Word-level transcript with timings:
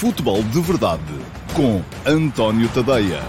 Futebol 0.00 0.42
de 0.44 0.62
Verdade 0.62 1.02
com 1.54 1.82
António 2.10 2.72
Tadeia. 2.72 3.20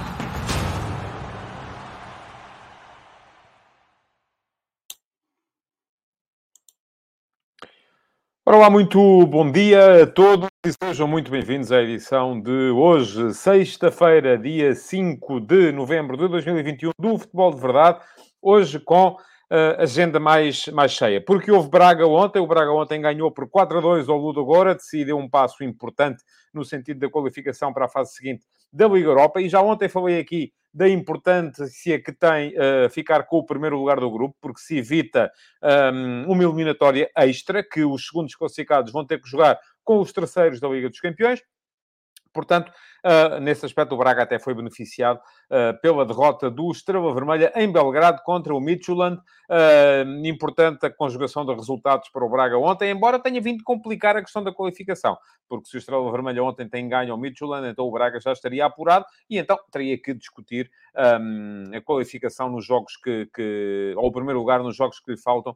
Olá, 8.46 8.70
muito 8.70 9.28
bom 9.28 9.52
dia 9.52 10.04
a 10.04 10.08
todos 10.08 10.48
e 10.66 10.72
sejam 10.82 11.10
muito 11.10 11.30
bem-vindos 11.30 11.74
à 11.74 11.82
edição 11.82 12.40
de 12.40 12.70
hoje, 12.70 13.34
sexta-feira, 13.34 14.38
dia 14.38 14.74
5 14.74 15.42
de 15.42 15.74
novembro 15.74 16.16
de 16.16 16.30
2021, 16.30 16.92
do 16.98 17.18
Futebol 17.18 17.54
de 17.54 17.60
Verdade. 17.60 18.00
Hoje 18.42 18.80
com 18.80 19.18
uh, 19.52 19.82
agenda 19.82 20.20
mais, 20.20 20.68
mais 20.68 20.94
cheia. 20.94 21.20
Porque 21.20 21.52
houve 21.52 21.70
Braga 21.70 22.08
ontem, 22.08 22.40
o 22.40 22.48
Braga 22.48 22.72
ontem 22.72 23.02
ganhou 23.02 23.30
por 23.30 23.50
4 23.50 23.78
a 23.78 23.82
2 23.82 24.08
ao 24.08 24.18
Ludo 24.18 24.40
agora, 24.40 24.74
decidiu 24.74 25.18
um 25.18 25.30
passo 25.30 25.64
importante 25.64 26.24
no 26.54 26.64
sentido 26.64 27.00
da 27.02 27.10
qualificação 27.10 27.74
para 27.74 27.86
a 27.86 27.90
fase 27.90 28.14
seguinte 28.14 28.46
da 28.72 28.88
Liga 28.88 29.10
Europa. 29.10 29.42
E 29.42 29.50
já 29.50 29.62
ontem 29.62 29.90
falei 29.90 30.20
aqui 30.20 30.54
da 30.74 30.88
importância 30.88 32.02
que 32.02 32.14
tem 32.14 32.54
uh, 32.56 32.90
ficar 32.90 33.24
com 33.24 33.40
o 33.40 33.46
primeiro 33.46 33.78
lugar 33.78 34.00
do 34.00 34.10
grupo, 34.10 34.36
porque 34.40 34.62
se 34.62 34.78
evita 34.78 35.30
um, 35.94 36.32
uma 36.32 36.44
eliminatória 36.44 37.12
extra, 37.18 37.62
que 37.62 37.84
os 37.84 38.08
segundos 38.08 38.36
classificados 38.36 38.94
vão 38.94 39.06
ter 39.06 39.22
que 39.22 39.30
jogar 39.30 39.60
com 39.84 40.00
os 40.00 40.14
terceiros 40.14 40.62
da 40.62 40.70
Liga 40.70 40.90
dos 40.90 41.02
Campeões. 41.02 41.42
Portanto, 42.34 42.72
uh, 43.06 43.40
nesse 43.40 43.66
aspecto, 43.66 43.94
o 43.94 43.98
Braga 43.98 44.24
até 44.24 44.40
foi 44.40 44.54
beneficiado 44.54 45.18
uh, 45.18 45.80
pela 45.82 46.06
derrota 46.06 46.50
do 46.50 46.72
Estrela 46.72 47.14
Vermelha 47.14 47.52
em 47.56 47.72
Belgrado 47.72 48.22
contra 48.24 48.54
o 48.54 48.60
Midtjylland. 48.60 49.18
Uh, 49.50 50.26
importante 50.26 50.86
a 50.86 50.90
conjugação 50.90 51.46
de 51.46 51.54
resultados 51.54 52.10
para 52.10 52.26
o 52.26 52.30
Braga 52.30 52.58
ontem, 52.58 52.90
embora 52.92 53.20
tenha 53.20 53.42
vindo 53.42 53.64
complicar 53.64 54.16
a 54.16 54.22
questão 54.22 54.44
da 54.44 54.54
qualificação, 54.54 55.18
porque 55.48 55.68
se 55.68 55.76
o 55.76 55.80
Estrela 55.80 56.10
Vermelha 56.12 56.44
ontem 56.44 56.70
tem 56.70 56.88
ganho 56.88 57.12
ao 57.12 57.18
Midtjylland, 57.18 57.68
então 57.68 57.86
o 57.86 57.92
Braga 57.92 58.20
já 58.20 58.32
estaria 58.32 58.66
apurado 58.66 59.06
e 59.30 59.38
então 59.38 59.60
teria 59.72 59.98
que 60.02 60.14
discutir 60.14 60.72
um, 60.96 61.76
a 61.76 61.82
qualificação 61.82 62.50
nos 62.50 62.66
jogos 62.66 62.96
que, 62.98 63.28
que, 63.34 63.94
ou 63.98 64.08
o 64.08 64.12
primeiro 64.12 64.40
lugar 64.40 64.64
nos 64.64 64.76
jogos 64.76 65.00
que 65.00 65.12
lhe 65.12 65.18
faltam, 65.18 65.56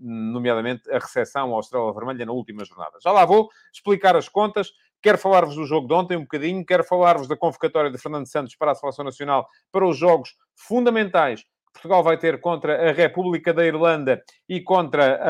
nomeadamente 0.00 0.90
a 0.90 0.98
recepção 0.98 1.52
ao 1.52 1.60
Estrela 1.60 1.92
Vermelha 1.94 2.26
na 2.26 2.32
última 2.32 2.64
jornada. 2.64 2.98
Já 3.02 3.12
lá 3.12 3.24
vou 3.24 3.48
explicar 3.72 4.16
as 4.16 4.28
contas. 4.28 4.72
Quero 5.04 5.18
falar-vos 5.18 5.54
do 5.54 5.66
jogo 5.66 5.86
de 5.86 5.92
ontem 5.92 6.16
um 6.16 6.22
bocadinho, 6.22 6.64
quero 6.64 6.82
falar-vos 6.82 7.28
da 7.28 7.36
convocatória 7.36 7.90
de 7.90 7.98
Fernando 7.98 8.26
Santos 8.26 8.56
para 8.56 8.72
a 8.72 8.74
Seleção 8.74 9.04
Nacional 9.04 9.46
para 9.70 9.86
os 9.86 9.98
jogos 9.98 10.34
fundamentais 10.56 11.42
que 11.42 11.72
Portugal 11.74 12.02
vai 12.02 12.16
ter 12.16 12.40
contra 12.40 12.88
a 12.88 12.90
República 12.90 13.52
da 13.52 13.66
Irlanda 13.66 14.24
e 14.48 14.62
contra 14.62 15.20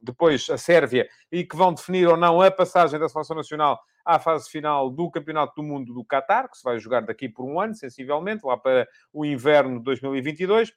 depois 0.00 0.48
a 0.48 0.56
Sérvia 0.56 1.06
e 1.30 1.44
que 1.44 1.54
vão 1.54 1.74
definir 1.74 2.08
ou 2.08 2.16
não 2.16 2.40
a 2.40 2.50
passagem 2.50 2.98
da 2.98 3.10
Seleção 3.10 3.36
Nacional 3.36 3.78
à 4.06 4.18
fase 4.18 4.48
final 4.48 4.88
do 4.88 5.10
Campeonato 5.10 5.52
do 5.56 5.62
Mundo 5.62 5.92
do 5.92 6.02
Qatar, 6.02 6.48
que 6.50 6.56
se 6.56 6.64
vai 6.64 6.78
jogar 6.78 7.02
daqui 7.02 7.28
por 7.28 7.44
um 7.44 7.60
ano, 7.60 7.74
sensivelmente, 7.74 8.46
lá 8.46 8.56
para 8.56 8.88
o 9.12 9.22
inverno 9.22 9.76
de 9.76 9.84
2022. 9.84 10.72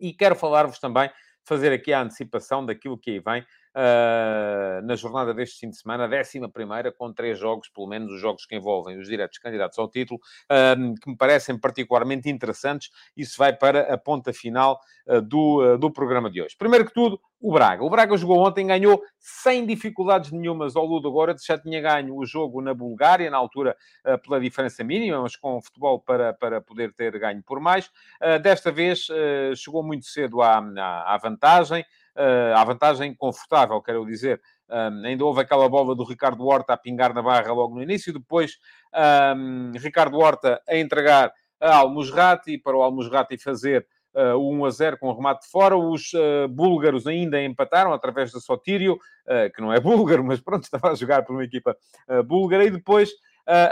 E 0.00 0.14
quero 0.14 0.34
falar-vos 0.34 0.78
também, 0.78 1.10
fazer 1.44 1.72
aqui 1.74 1.92
a 1.92 2.00
antecipação 2.00 2.64
daquilo 2.64 2.96
que 2.96 3.10
aí 3.10 3.20
vem, 3.20 3.46
uh, 3.76 4.84
na 4.84 4.96
jornada 4.96 5.34
deste 5.34 5.60
fim 5.60 5.70
de 5.70 5.76
semana, 5.76 6.04
a 6.04 6.06
décima 6.08 6.48
primeira, 6.48 6.90
com 6.90 7.12
três 7.12 7.38
jogos, 7.38 7.68
pelo 7.68 7.86
menos 7.86 8.10
os 8.12 8.20
jogos 8.20 8.46
que 8.46 8.56
envolvem 8.56 8.98
os 8.98 9.06
diretos 9.06 9.38
candidatos 9.38 9.78
ao 9.78 9.88
título, 9.88 10.18
uh, 10.50 10.94
que 11.00 11.10
me 11.10 11.16
parecem 11.16 11.58
particularmente 11.58 12.30
interessantes. 12.30 12.90
Isso 13.16 13.36
vai 13.36 13.52
para 13.52 13.92
a 13.92 13.98
ponta 13.98 14.32
final 14.32 14.80
uh, 15.06 15.20
do, 15.20 15.76
do 15.76 15.90
programa 15.90 16.30
de 16.30 16.40
hoje. 16.40 16.56
Primeiro 16.56 16.86
que 16.86 16.94
tudo, 16.94 17.20
o 17.38 17.52
Braga. 17.52 17.84
O 17.84 17.90
Braga 17.90 18.16
jogou 18.16 18.38
ontem, 18.38 18.66
ganhou 18.66 19.02
sem 19.18 19.66
dificuldades 19.66 20.32
nenhumas 20.32 20.74
ao 20.74 20.86
Ludo 20.86 21.06
agora, 21.06 21.36
já 21.38 21.58
tinha 21.58 21.80
ganho 21.82 22.16
o 22.16 22.24
jogo 22.24 22.62
na 22.62 22.72
Bulgária, 22.72 23.30
na 23.30 23.36
altura 23.36 23.76
pela 24.22 24.40
diferença 24.40 24.82
mínima, 24.82 25.20
mas 25.20 25.36
com 25.36 25.60
futebol 25.60 26.00
para, 26.00 26.32
para 26.32 26.62
poder 26.62 26.94
ter 26.94 27.16
ganho 27.18 27.42
por 27.42 27.60
mais. 27.60 27.90
Desta 28.42 28.72
vez 28.72 29.06
chegou 29.54 29.82
muito 29.82 30.06
cedo 30.06 30.40
à, 30.40 30.58
à, 30.58 31.14
à 31.14 31.18
vantagem, 31.18 31.84
à 32.54 32.64
vantagem 32.64 33.14
confortável, 33.14 33.80
quero 33.82 34.04
dizer. 34.06 34.40
Um, 34.68 35.06
ainda 35.06 35.24
houve 35.24 35.42
aquela 35.42 35.68
bola 35.68 35.94
do 35.94 36.02
Ricardo 36.04 36.44
Horta 36.44 36.72
a 36.72 36.76
pingar 36.76 37.14
na 37.14 37.22
barra 37.22 37.52
logo 37.52 37.74
no 37.74 37.82
início, 37.82 38.12
depois 38.12 38.58
um, 39.36 39.72
Ricardo 39.76 40.18
Horta 40.18 40.60
a 40.68 40.76
entregar 40.76 41.32
a 41.60 41.76
Almusrati 41.76 42.58
para 42.58 42.76
o 42.76 42.82
Almusrati 42.82 43.38
fazer 43.38 43.86
uh, 44.14 44.36
o 44.36 44.52
1 44.52 44.64
a 44.64 44.70
0 44.70 44.98
com 44.98 45.08
o 45.08 45.14
remate 45.14 45.42
de 45.42 45.50
fora. 45.50 45.76
Os 45.76 46.12
uh, 46.14 46.48
búlgaros 46.48 47.06
ainda 47.06 47.42
empataram 47.42 47.92
através 47.92 48.32
da 48.32 48.40
Sotírio, 48.40 48.94
uh, 48.94 49.52
que 49.54 49.60
não 49.60 49.72
é 49.72 49.78
búlgaro, 49.78 50.24
mas 50.24 50.40
pronto, 50.40 50.64
estava 50.64 50.90
a 50.90 50.94
jogar 50.94 51.24
por 51.24 51.34
uma 51.34 51.44
equipa 51.44 51.76
búlgara. 52.26 52.64
E 52.64 52.70
depois, 52.70 53.10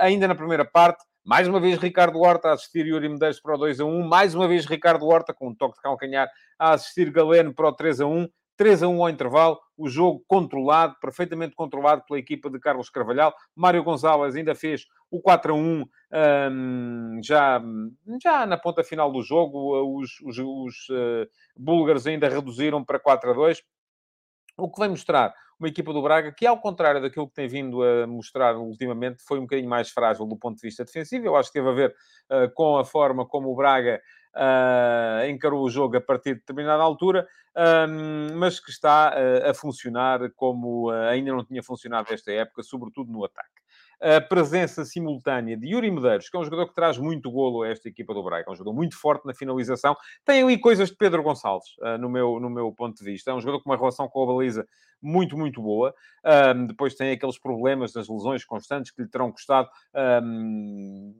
ainda 0.00 0.28
na 0.28 0.34
primeira 0.34 0.64
parte, 0.64 1.04
mais 1.24 1.48
uma 1.48 1.58
vez 1.58 1.78
Ricardo 1.78 2.20
Horta 2.20 2.48
a 2.48 2.52
assistir 2.52 2.86
Yuri 2.86 3.08
Medeiros 3.08 3.40
para 3.40 3.54
o 3.54 3.58
2 3.58 3.80
a 3.80 3.84
1. 3.84 4.06
Mais 4.06 4.34
uma 4.34 4.46
vez 4.46 4.66
Ricardo 4.66 5.06
Horta 5.06 5.32
com 5.32 5.48
um 5.48 5.54
toque 5.54 5.76
de 5.76 5.82
calcanhar 5.82 6.28
a 6.58 6.72
assistir 6.72 7.10
Galeno 7.10 7.54
para 7.54 7.68
o 7.68 7.72
3 7.72 8.02
a 8.02 8.06
1. 8.06 8.28
3 8.56 8.82
a 8.84 8.88
1 8.88 9.02
ao 9.02 9.10
intervalo, 9.10 9.58
o 9.76 9.88
jogo 9.88 10.22
controlado, 10.28 10.94
perfeitamente 11.00 11.56
controlado 11.56 12.04
pela 12.06 12.20
equipa 12.20 12.48
de 12.48 12.60
Carlos 12.60 12.88
Carvalhal. 12.88 13.34
Mário 13.56 13.82
Gonçalves 13.82 14.36
ainda 14.36 14.54
fez 14.54 14.86
o 15.10 15.20
4 15.20 15.52
a 15.52 15.56
1 15.56 15.60
um, 16.52 17.20
já, 17.20 17.60
já 18.22 18.46
na 18.46 18.56
ponta 18.56 18.84
final 18.84 19.10
do 19.10 19.22
jogo. 19.22 19.98
Os, 19.98 20.20
os, 20.20 20.38
os 20.38 20.88
uh, 20.90 21.26
búlgaros 21.56 22.06
ainda 22.06 22.28
reduziram 22.28 22.84
para 22.84 23.00
4 23.00 23.30
a 23.30 23.32
2. 23.32 23.62
O 24.56 24.70
que 24.70 24.78
vai 24.78 24.88
mostrar 24.88 25.34
uma 25.58 25.68
equipa 25.68 25.92
do 25.92 26.02
Braga 26.02 26.32
que, 26.32 26.46
ao 26.46 26.58
contrário 26.58 27.00
daquilo 27.00 27.28
que 27.28 27.34
tem 27.34 27.48
vindo 27.48 27.82
a 27.82 28.06
mostrar 28.06 28.56
ultimamente, 28.56 29.22
foi 29.22 29.38
um 29.38 29.42
bocadinho 29.42 29.68
mais 29.68 29.90
frágil 29.90 30.26
do 30.26 30.36
ponto 30.36 30.56
de 30.56 30.62
vista 30.62 30.84
defensivo. 30.84 31.26
Eu 31.26 31.36
acho 31.36 31.50
que 31.50 31.58
teve 31.58 31.68
a 31.68 31.72
ver 31.72 31.94
uh, 32.30 32.52
com 32.54 32.76
a 32.76 32.84
forma 32.84 33.26
como 33.26 33.50
o 33.50 33.56
Braga 33.56 34.00
uh, 34.34 35.28
encarou 35.28 35.64
o 35.64 35.70
jogo 35.70 35.96
a 35.96 36.00
partir 36.00 36.34
de 36.34 36.40
determinada 36.40 36.82
altura, 36.82 37.26
um, 37.88 38.36
mas 38.36 38.58
que 38.58 38.70
está 38.70 39.14
uh, 39.14 39.50
a 39.50 39.54
funcionar 39.54 40.30
como 40.34 40.90
ainda 40.90 41.32
não 41.32 41.44
tinha 41.44 41.62
funcionado 41.62 42.12
esta 42.12 42.32
época, 42.32 42.62
sobretudo 42.62 43.12
no 43.12 43.24
ataque 43.24 43.63
a 44.00 44.20
presença 44.20 44.84
simultânea 44.84 45.56
de 45.56 45.68
Yuri 45.68 45.90
Medeiros, 45.90 46.28
que 46.28 46.36
é 46.36 46.40
um 46.40 46.44
jogador 46.44 46.68
que 46.68 46.74
traz 46.74 46.98
muito 46.98 47.30
golo 47.30 47.62
a 47.62 47.68
esta 47.68 47.88
equipa 47.88 48.12
do 48.12 48.22
Braga, 48.22 48.44
é 48.48 48.52
um 48.52 48.54
jogador 48.54 48.74
muito 48.74 48.98
forte 48.98 49.26
na 49.26 49.34
finalização. 49.34 49.96
Tem 50.24 50.42
ali 50.42 50.58
coisas 50.58 50.90
de 50.90 50.96
Pedro 50.96 51.22
Gonçalves, 51.22 51.76
uh, 51.78 51.98
no, 51.98 52.08
meu, 52.08 52.38
no 52.40 52.50
meu 52.50 52.72
ponto 52.72 52.96
de 52.96 53.04
vista. 53.04 53.30
É 53.30 53.34
um 53.34 53.40
jogador 53.40 53.62
com 53.62 53.70
uma 53.70 53.76
relação 53.76 54.08
com 54.08 54.22
a 54.22 54.26
baliza 54.34 54.66
muito, 55.00 55.36
muito 55.36 55.60
boa. 55.60 55.94
Um, 56.56 56.66
depois 56.66 56.94
tem 56.94 57.12
aqueles 57.12 57.38
problemas 57.38 57.92
das 57.92 58.08
lesões 58.08 58.44
constantes 58.44 58.90
que 58.90 59.02
lhe 59.02 59.08
terão 59.08 59.30
custado 59.30 59.68
um, 60.22 61.14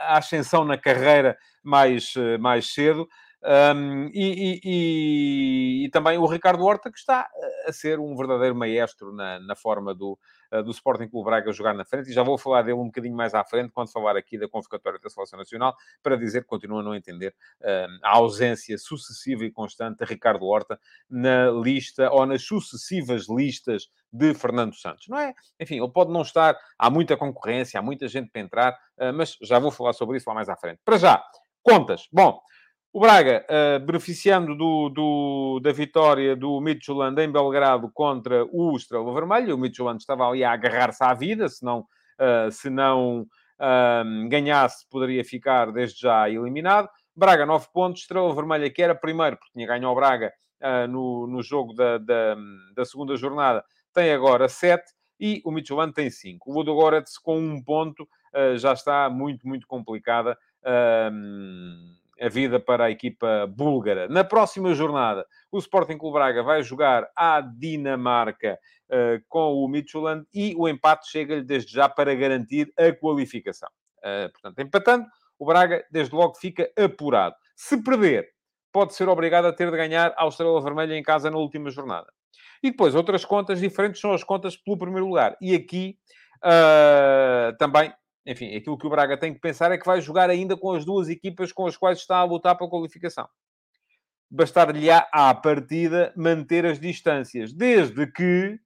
a 0.00 0.18
ascensão 0.18 0.64
na 0.64 0.76
carreira 0.76 1.38
mais, 1.62 2.14
mais 2.40 2.72
cedo. 2.72 3.08
Um, 3.42 4.10
e, 4.12 4.12
e, 4.12 4.60
e, 4.64 5.84
e, 5.86 5.88
também 5.88 6.18
o 6.18 6.26
Ricardo 6.26 6.62
Horta, 6.62 6.90
que 6.90 6.98
está 6.98 7.26
a 7.66 7.72
ser 7.72 7.98
um 7.98 8.14
verdadeiro 8.14 8.54
maestro 8.54 9.14
na, 9.14 9.40
na 9.40 9.56
forma 9.56 9.94
do, 9.94 10.18
uh, 10.52 10.62
do 10.62 10.70
Sporting 10.70 11.08
Clube 11.08 11.24
Braga 11.24 11.50
jogar 11.50 11.72
na 11.72 11.84
frente, 11.86 12.10
e 12.10 12.12
já 12.12 12.22
vou 12.22 12.36
falar 12.36 12.62
dele 12.62 12.78
um 12.78 12.86
bocadinho 12.86 13.16
mais 13.16 13.32
à 13.32 13.42
frente, 13.42 13.72
quando 13.72 13.90
falar 13.90 14.14
aqui 14.14 14.38
da 14.38 14.46
convocatória 14.46 14.98
da 14.98 15.08
Seleção 15.08 15.38
Nacional, 15.38 15.74
para 16.02 16.16
dizer 16.16 16.42
que 16.42 16.48
continuo 16.48 16.80
a 16.80 16.82
não 16.82 16.94
entender 16.94 17.34
uh, 17.62 17.98
a 18.02 18.16
ausência 18.16 18.76
sucessiva 18.76 19.42
e 19.42 19.50
constante 19.50 19.98
de 19.98 20.04
Ricardo 20.04 20.44
Horta 20.44 20.78
na 21.08 21.50
lista, 21.50 22.10
ou 22.10 22.26
nas 22.26 22.42
sucessivas 22.42 23.26
listas 23.26 23.88
de 24.12 24.34
Fernando 24.34 24.74
Santos, 24.74 25.08
não 25.08 25.18
é? 25.18 25.32
Enfim, 25.58 25.78
ele 25.78 25.90
pode 25.90 26.12
não 26.12 26.20
estar, 26.20 26.58
há 26.78 26.90
muita 26.90 27.16
concorrência, 27.16 27.80
há 27.80 27.82
muita 27.82 28.06
gente 28.06 28.30
para 28.30 28.42
entrar, 28.42 28.72
uh, 28.98 29.14
mas 29.14 29.38
já 29.40 29.58
vou 29.58 29.70
falar 29.70 29.94
sobre 29.94 30.18
isso 30.18 30.28
lá 30.28 30.34
mais 30.34 30.50
à 30.50 30.56
frente. 30.56 30.78
Para 30.84 30.98
já, 30.98 31.24
contas. 31.62 32.06
Bom, 32.12 32.38
o 32.92 32.98
Braga, 32.98 33.46
uh, 33.48 33.84
beneficiando 33.84 34.56
do, 34.56 34.88
do, 34.88 35.60
da 35.62 35.70
vitória 35.70 36.34
do 36.34 36.60
Midtjylland 36.60 37.20
em 37.22 37.30
Belgrado 37.30 37.88
contra 37.94 38.44
o 38.50 38.76
Estrela 38.76 39.14
Vermelha, 39.14 39.54
o 39.54 39.58
Midtjylland 39.58 40.00
estava 40.00 40.28
ali 40.28 40.42
a 40.42 40.50
agarrar-se 40.50 41.02
à 41.04 41.14
vida, 41.14 41.48
se 41.48 41.64
não, 41.64 41.80
uh, 41.80 42.50
se 42.50 42.68
não 42.68 43.20
uh, 43.20 44.28
ganhasse, 44.28 44.88
poderia 44.90 45.24
ficar 45.24 45.70
desde 45.70 46.00
já 46.00 46.28
eliminado. 46.28 46.88
Braga, 47.14 47.46
9 47.46 47.68
pontos, 47.72 48.02
Estrela 48.02 48.34
Vermelha, 48.34 48.68
que 48.68 48.82
era 48.82 48.94
primeiro, 48.94 49.36
porque 49.36 49.52
tinha 49.52 49.68
ganho 49.68 49.86
ao 49.86 49.94
Braga 49.94 50.32
no, 50.90 51.26
no 51.26 51.42
jogo 51.42 51.72
da, 51.72 51.96
da, 51.96 52.36
da, 52.76 52.84
segunda 52.84 53.16
jornada, 53.16 53.64
tem 53.94 54.12
agora 54.12 54.46
7 54.46 54.84
e 55.18 55.40
o 55.42 55.50
Midtjylland 55.50 55.94
tem 55.94 56.10
5. 56.10 56.50
O 56.50 56.54
Ludogorets 56.54 57.16
com 57.16 57.38
um 57.38 57.62
ponto 57.62 58.06
já 58.56 58.74
está 58.74 59.08
muito, 59.08 59.48
muito 59.48 59.66
complicada 59.66 60.36
a 62.20 62.28
vida 62.28 62.60
para 62.60 62.84
a 62.84 62.90
equipa 62.90 63.46
búlgara. 63.46 64.06
Na 64.08 64.22
próxima 64.22 64.74
jornada, 64.74 65.26
o 65.50 65.58
Sporting 65.58 65.96
Clube 65.96 66.14
Braga 66.14 66.42
vai 66.42 66.62
jogar 66.62 67.08
à 67.16 67.40
Dinamarca 67.40 68.58
uh, 68.90 69.22
com 69.28 69.54
o 69.54 69.66
Midtjylland 69.66 70.26
e 70.32 70.54
o 70.56 70.68
empate 70.68 71.10
chega-lhe 71.10 71.42
desde 71.42 71.72
já 71.72 71.88
para 71.88 72.14
garantir 72.14 72.70
a 72.78 72.92
qualificação. 72.92 73.70
Uh, 73.98 74.30
portanto, 74.32 74.58
empatando, 74.58 75.06
o 75.38 75.46
Braga 75.46 75.82
desde 75.90 76.14
logo 76.14 76.34
fica 76.34 76.70
apurado. 76.76 77.34
Se 77.56 77.82
perder, 77.82 78.28
pode 78.70 78.94
ser 78.94 79.08
obrigado 79.08 79.46
a 79.46 79.52
ter 79.52 79.70
de 79.70 79.76
ganhar 79.76 80.12
ao 80.16 80.28
Estrela 80.28 80.60
Vermelha 80.60 80.94
em 80.94 81.02
casa 81.02 81.30
na 81.30 81.38
última 81.38 81.70
jornada. 81.70 82.12
E 82.62 82.70
depois, 82.70 82.94
outras 82.94 83.24
contas 83.24 83.58
diferentes 83.58 84.00
são 84.00 84.12
as 84.12 84.22
contas 84.22 84.56
pelo 84.56 84.78
primeiro 84.78 85.06
lugar. 85.06 85.36
E 85.40 85.54
aqui 85.54 85.96
uh, 86.44 87.56
também, 87.56 87.90
enfim, 88.30 88.54
aquilo 88.54 88.78
que 88.78 88.86
o 88.86 88.90
Braga 88.90 89.18
tem 89.18 89.34
que 89.34 89.40
pensar 89.40 89.72
é 89.72 89.78
que 89.78 89.84
vai 89.84 90.00
jogar 90.00 90.30
ainda 90.30 90.56
com 90.56 90.72
as 90.72 90.84
duas 90.84 91.08
equipas 91.08 91.52
com 91.52 91.66
as 91.66 91.76
quais 91.76 91.98
está 91.98 92.18
a 92.18 92.24
lutar 92.24 92.56
pela 92.56 92.70
qualificação. 92.70 93.28
Bastar-lhe 94.30 94.88
à 94.88 95.34
partida 95.34 96.12
manter 96.16 96.64
as 96.64 96.78
distâncias, 96.78 97.52
desde 97.52 98.06
que 98.06 98.58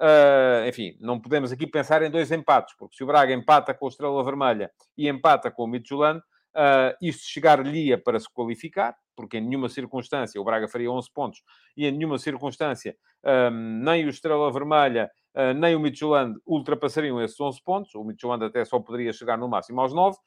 Uh, 0.00 0.66
enfim, 0.66 0.96
não 0.98 1.20
podemos 1.20 1.52
aqui 1.52 1.66
pensar 1.66 2.00
em 2.00 2.10
dois 2.10 2.32
empates, 2.32 2.74
porque 2.78 2.96
se 2.96 3.04
o 3.04 3.06
Braga 3.06 3.34
empata 3.34 3.74
com 3.74 3.84
a 3.84 3.88
Estrela 3.90 4.24
Vermelha 4.24 4.70
e 4.96 5.06
empata 5.06 5.50
com 5.50 5.64
o 5.64 5.66
Midtjylland, 5.66 6.20
uh, 6.20 6.96
isso 7.02 7.20
chegar-lhe 7.28 7.94
para 7.98 8.18
se 8.18 8.26
qualificar, 8.32 8.96
porque 9.14 9.36
em 9.36 9.42
nenhuma 9.42 9.68
circunstância 9.68 10.40
o 10.40 10.44
Braga 10.44 10.66
faria 10.68 10.90
11 10.90 11.12
pontos 11.12 11.42
e 11.76 11.84
em 11.86 11.92
nenhuma 11.92 12.18
circunstância 12.18 12.96
um, 13.22 13.82
nem 13.84 14.06
o 14.06 14.08
Estrela 14.08 14.50
Vermelha 14.50 15.10
nem 15.56 15.76
o 15.76 15.80
Midtjylland 15.80 16.38
ultrapassariam 16.44 17.22
esses 17.22 17.40
11 17.40 17.62
pontos. 17.62 17.94
O 17.94 18.02
Midtjylland 18.04 18.44
até 18.44 18.64
só 18.64 18.80
poderia 18.80 19.12
chegar 19.12 19.38
no 19.38 19.48
máximo 19.48 19.80
aos 19.80 19.92
9, 19.92 20.16
uh, 20.16 20.20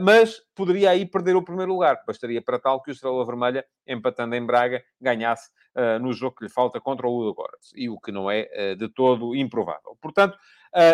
mas 0.00 0.40
poderia 0.54 0.90
aí 0.90 1.04
perder 1.04 1.36
o 1.36 1.42
primeiro 1.42 1.72
lugar. 1.72 2.02
Bastaria 2.06 2.40
para 2.42 2.58
tal 2.58 2.82
que 2.82 2.90
o 2.90 2.92
Estrela 2.92 3.24
Vermelha, 3.24 3.64
empatando 3.86 4.34
em 4.34 4.44
Braga, 4.44 4.82
ganhasse 5.00 5.50
uh, 5.76 5.98
no 6.00 6.12
jogo 6.12 6.36
que 6.36 6.44
lhe 6.44 6.50
falta 6.50 6.80
contra 6.80 7.06
o 7.06 7.18
Ludogorets, 7.18 7.72
e 7.74 7.88
o 7.88 8.00
que 8.00 8.10
não 8.10 8.30
é 8.30 8.74
de 8.74 8.88
todo 8.88 9.34
improvável. 9.34 9.96
Portanto, 10.00 10.38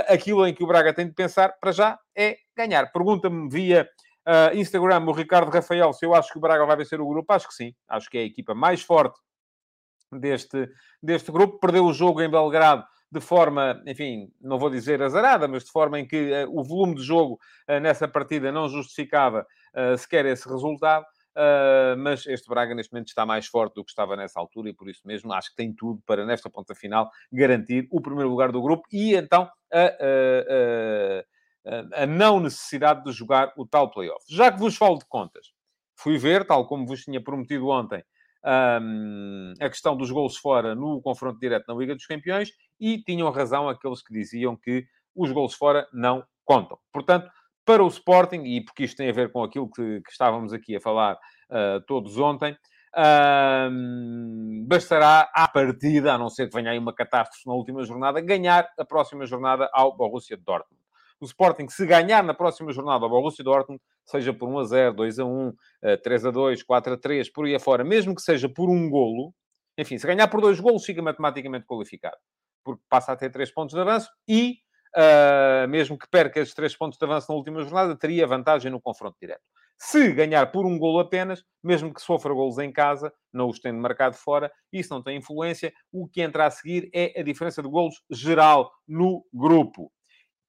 aquilo 0.09 0.47
em 0.47 0.55
que 0.55 0.63
o 0.63 0.67
Braga 0.67 0.93
tem 0.93 1.07
de 1.07 1.15
pensar, 1.15 1.57
para 1.61 1.73
já, 1.73 1.99
é 2.17 2.37
ganhar. 2.57 2.91
Pergunta-me 2.93 3.49
via 3.49 3.89
Instagram, 4.55 5.05
o 5.07 5.13
Ricardo 5.13 5.51
Rafael, 5.51 5.93
se 5.93 6.05
eu 6.05 6.15
acho 6.15 6.33
que 6.33 6.39
o 6.39 6.41
Braga 6.41 6.65
vai 6.65 6.77
vencer 6.77 7.01
o 7.01 7.09
grupo, 7.09 7.33
acho 7.33 7.49
que 7.49 7.55
sim. 7.55 7.75
Acho 7.89 8.09
que 8.09 8.19
é 8.19 8.23
a 8.23 8.25
equipa 8.25 8.55
mais 8.55 8.83
forte 8.83 9.19
deste, 10.13 10.69
deste 11.03 11.33
grupo. 11.33 11.59
Perdeu 11.59 11.85
o 11.85 11.93
jogo 11.93 12.21
em 12.21 12.31
Belgrado 12.31 12.85
de 13.13 13.21
forma, 13.21 13.83
enfim, 13.87 14.33
não 14.41 14.59
vou 14.59 14.71
dizer 14.71 15.03
azarada, 15.03 15.47
mas 15.47 15.65
de 15.65 15.71
forma 15.71 16.01
em 16.01 16.07
que 16.07 16.33
uh, 16.33 16.59
o 16.59 16.65
volume 16.65 16.95
de 16.95 17.03
jogo 17.03 17.39
uh, 17.69 17.79
nessa 17.79 18.09
partida 18.09 18.51
não 18.51 18.69
justificava 18.69 19.47
sequer 19.97 20.27
esse 20.27 20.47
resultado. 20.47 21.07
mas 21.97 22.27
este 22.27 22.47
Braga, 22.47 22.75
neste 22.75 22.93
momento, 22.93 23.09
está 23.09 23.25
mais 23.25 23.47
forte 23.47 23.75
do 23.75 23.83
que 23.83 23.91
estava 23.91 24.15
nessa 24.15 24.39
altura 24.39 24.69
e 24.69 24.75
por 24.75 24.87
isso 24.87 25.01
mesmo 25.07 25.33
acho 25.33 25.49
que 25.49 25.57
tem 25.57 25.73
tudo 25.73 26.03
para, 26.07 26.27
nesta 26.27 26.51
ponta 26.51 26.75
final, 26.75 27.11
garantir 27.33 27.89
o 27.91 28.03
primeiro 28.03 28.29
lugar 28.29 28.53
do 28.53 28.61
grupo 28.61 28.87
e 28.93 29.15
então 29.15 29.49
a 29.73 31.25
a 31.95 32.07
não 32.07 32.41
necessidade 32.41 33.05
de 33.05 33.13
jogar 33.13 33.53
o 33.57 33.67
tal 33.67 33.91
playoff. 33.91 34.25
Já 34.29 34.51
que 34.51 34.59
vos 34.59 34.77
falo 34.77 34.99
de 34.99 35.07
contas, 35.07 35.53
fui 35.97 36.19
ver, 36.19 36.45
tal 36.45 36.67
como 36.67 36.87
vos 36.87 37.03
tinha 37.03 37.23
prometido 37.23 37.69
ontem, 37.69 38.05
um, 38.45 39.55
a 39.61 39.69
questão 39.69 39.97
dos 39.97 40.11
gols 40.11 40.37
fora 40.37 40.75
no 40.75 41.01
confronto 41.01 41.39
direto 41.39 41.67
na 41.69 41.75
Liga 41.75 41.95
dos 41.95 42.07
Campeões 42.07 42.51
e 42.81 43.03
tinham 43.03 43.31
razão 43.31 43.69
aqueles 43.69 44.03
que 44.03 44.13
diziam 44.13 44.57
que 44.57 44.85
os 45.15 45.31
gols 45.31 45.55
fora 45.55 45.87
não 45.93 46.25
contam. 46.45 46.79
Portanto, 46.93 47.31
para 47.65 47.83
o 47.83 47.89
Sporting, 47.89 48.43
e 48.45 48.65
porque 48.65 48.85
isto 48.85 48.97
tem 48.97 49.09
a 49.09 49.13
ver 49.13 49.31
com 49.31 49.43
aquilo 49.43 49.71
que, 49.71 50.01
que 50.01 50.11
estávamos 50.11 50.53
aqui 50.53 50.77
a 50.77 50.81
falar 50.81 51.15
uh, 51.15 51.81
todos 51.87 52.19
ontem, 52.19 52.57
um, 53.71 54.65
bastará 54.67 55.31
à 55.33 55.49
partida, 55.49 56.13
a 56.13 56.19
não 56.19 56.29
ser 56.29 56.49
que 56.49 56.57
venha 56.57 56.73
aí 56.73 56.79
uma 56.79 56.93
catástrofe 56.93 57.47
na 57.47 57.55
última 57.55 57.85
jornada, 57.85 58.21
ganhar 58.21 58.69
a 58.77 58.85
próxima 58.85 59.25
jornada 59.25 59.71
ao 59.73 59.97
Borussia 59.97 60.37
Dortmund 60.37 60.82
o 61.23 61.25
Sporting, 61.25 61.69
se 61.69 61.87
ganhar 61.87 62.23
na 62.25 62.35
próxima 62.35 62.73
jornada 62.73 63.05
ao 63.05 63.11
Borussia 63.11 63.45
Dortmund, 63.45 63.81
seja 64.05 64.35
por 64.35 64.49
1 64.49 64.59
a 64.59 64.65
0, 64.65 64.95
2 64.95 65.19
a 65.21 65.25
1, 65.25 65.53
3 66.03 66.27
a 66.27 66.31
2, 66.33 66.63
4 66.65 66.93
a 66.95 66.97
3, 66.97 67.31
por 67.31 67.47
aí 67.47 67.55
afora, 67.55 67.85
mesmo 67.85 68.13
que 68.15 68.23
seja 68.23 68.49
por 68.49 68.69
um 68.69 68.91
golo, 68.91 69.33
enfim, 69.79 69.97
se 69.99 70.07
ganhar 70.07 70.27
por 70.27 70.41
dois 70.41 70.59
golos, 70.59 70.85
fica 70.85 71.01
matematicamente 71.01 71.65
qualificado, 71.65 72.17
porque 72.65 72.83
passa 72.89 73.13
a 73.13 73.17
ter 73.17 73.31
3 73.31 73.53
pontos 73.53 73.75
de 73.75 73.81
avanço 73.81 74.11
e, 74.29 74.57
uh, 74.97 75.69
mesmo 75.69 75.97
que 75.97 76.09
perca 76.11 76.41
esses 76.41 76.55
3 76.55 76.77
pontos 76.77 76.99
de 76.99 77.05
avanço 77.05 77.31
na 77.31 77.37
última 77.37 77.63
jornada, 77.63 77.97
teria 77.97 78.27
vantagem 78.27 78.71
no 78.71 78.81
confronto 78.81 79.17
direto. 79.21 79.43
Se 79.79 80.13
ganhar 80.13 80.47
por 80.51 80.67
um 80.67 80.77
golo 80.77 80.99
apenas, 80.99 81.45
mesmo 81.63 81.95
que 81.95 82.03
sofra 82.03 82.35
golos 82.35 82.59
em 82.59 82.73
casa, 82.73 83.13
não 83.33 83.49
os 83.49 83.61
tendo 83.61 83.81
marcado 83.81 84.17
fora, 84.17 84.53
isso 84.73 84.93
não 84.93 85.03
tem 85.03 85.19
influência. 85.19 85.73
O 85.93 86.09
que 86.09 86.21
entra 86.21 86.47
a 86.47 86.51
seguir 86.51 86.91
é 86.93 87.19
a 87.19 87.23
diferença 87.23 87.63
de 87.63 87.69
golos 87.69 88.01
geral 88.11 88.71
no 88.87 89.25
grupo. 89.33 89.91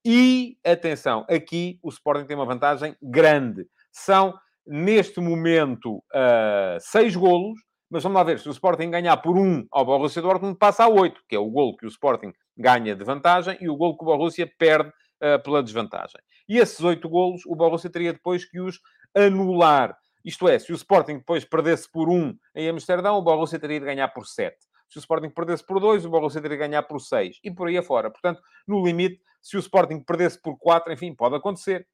E, 0.05 0.57
atenção, 0.65 1.25
aqui 1.29 1.79
o 1.81 1.89
Sporting 1.89 2.25
tem 2.25 2.35
uma 2.35 2.45
vantagem 2.45 2.95
grande. 3.01 3.65
São, 3.91 4.33
neste 4.67 5.21
momento, 5.21 5.97
uh, 5.97 6.77
seis 6.79 7.15
golos, 7.15 7.57
mas 7.89 8.03
vamos 8.03 8.17
lá 8.17 8.23
ver, 8.23 8.39
se 8.39 8.50
o 8.50 8.51
Sporting 8.51 8.89
ganhar 8.89 9.15
por 9.17 9.38
um 9.38 9.65
ao 9.71 9.85
Borussia 9.85 10.21
Dortmund, 10.21 10.57
passa 10.57 10.83
a 10.83 10.89
oito, 10.89 11.21
que 11.27 11.35
é 11.35 11.39
o 11.39 11.50
golo 11.50 11.77
que 11.77 11.85
o 11.85 11.88
Sporting 11.88 12.33
ganha 12.57 12.95
de 12.95 13.03
vantagem 13.03 13.57
e 13.61 13.69
o 13.69 13.77
golo 13.77 13.97
que 13.97 14.03
o 14.03 14.07
Borussia 14.07 14.51
perde 14.57 14.89
uh, 14.89 15.41
pela 15.41 15.63
desvantagem. 15.63 16.19
E 16.49 16.57
esses 16.57 16.81
oito 16.81 17.07
golos, 17.07 17.45
o 17.45 17.56
Borussia 17.56 17.89
teria 17.89 18.11
depois 18.11 18.44
que 18.44 18.59
os 18.59 18.79
anular. 19.15 19.95
Isto 20.25 20.49
é, 20.49 20.59
se 20.59 20.71
o 20.73 20.75
Sporting 20.75 21.17
depois 21.17 21.45
perdesse 21.45 21.89
por 21.89 22.09
um 22.09 22.35
em 22.56 22.67
Amsterdão, 22.67 23.15
o 23.17 23.21
Borussia 23.21 23.59
teria 23.59 23.79
de 23.79 23.85
ganhar 23.85 24.07
por 24.09 24.25
sete. 24.25 24.65
Se 24.94 25.00
o 25.00 25.01
Sporting 25.01 25.31
perdesse 25.31 25.66
por 25.66 25.80
2, 25.80 26.06
o 26.06 26.10
Borussia 26.12 26.40
teria 26.40 26.56
de 26.56 26.68
ganhar 26.68 26.84
por 26.84 27.00
6. 27.00 27.40
E 27.44 27.50
por 27.50 27.68
aí 27.68 27.75
afora. 27.75 28.12
Portanto, 28.12 28.44
no 28.68 28.86
limite, 28.86 29.19
se 29.42 29.57
o 29.57 29.60
Sporting 29.60 30.00
perdesse 30.00 30.40
por 30.40 30.56
4, 30.56 30.94
enfim, 30.94 31.16
pode 31.16 31.36
acontecer. 31.36 31.88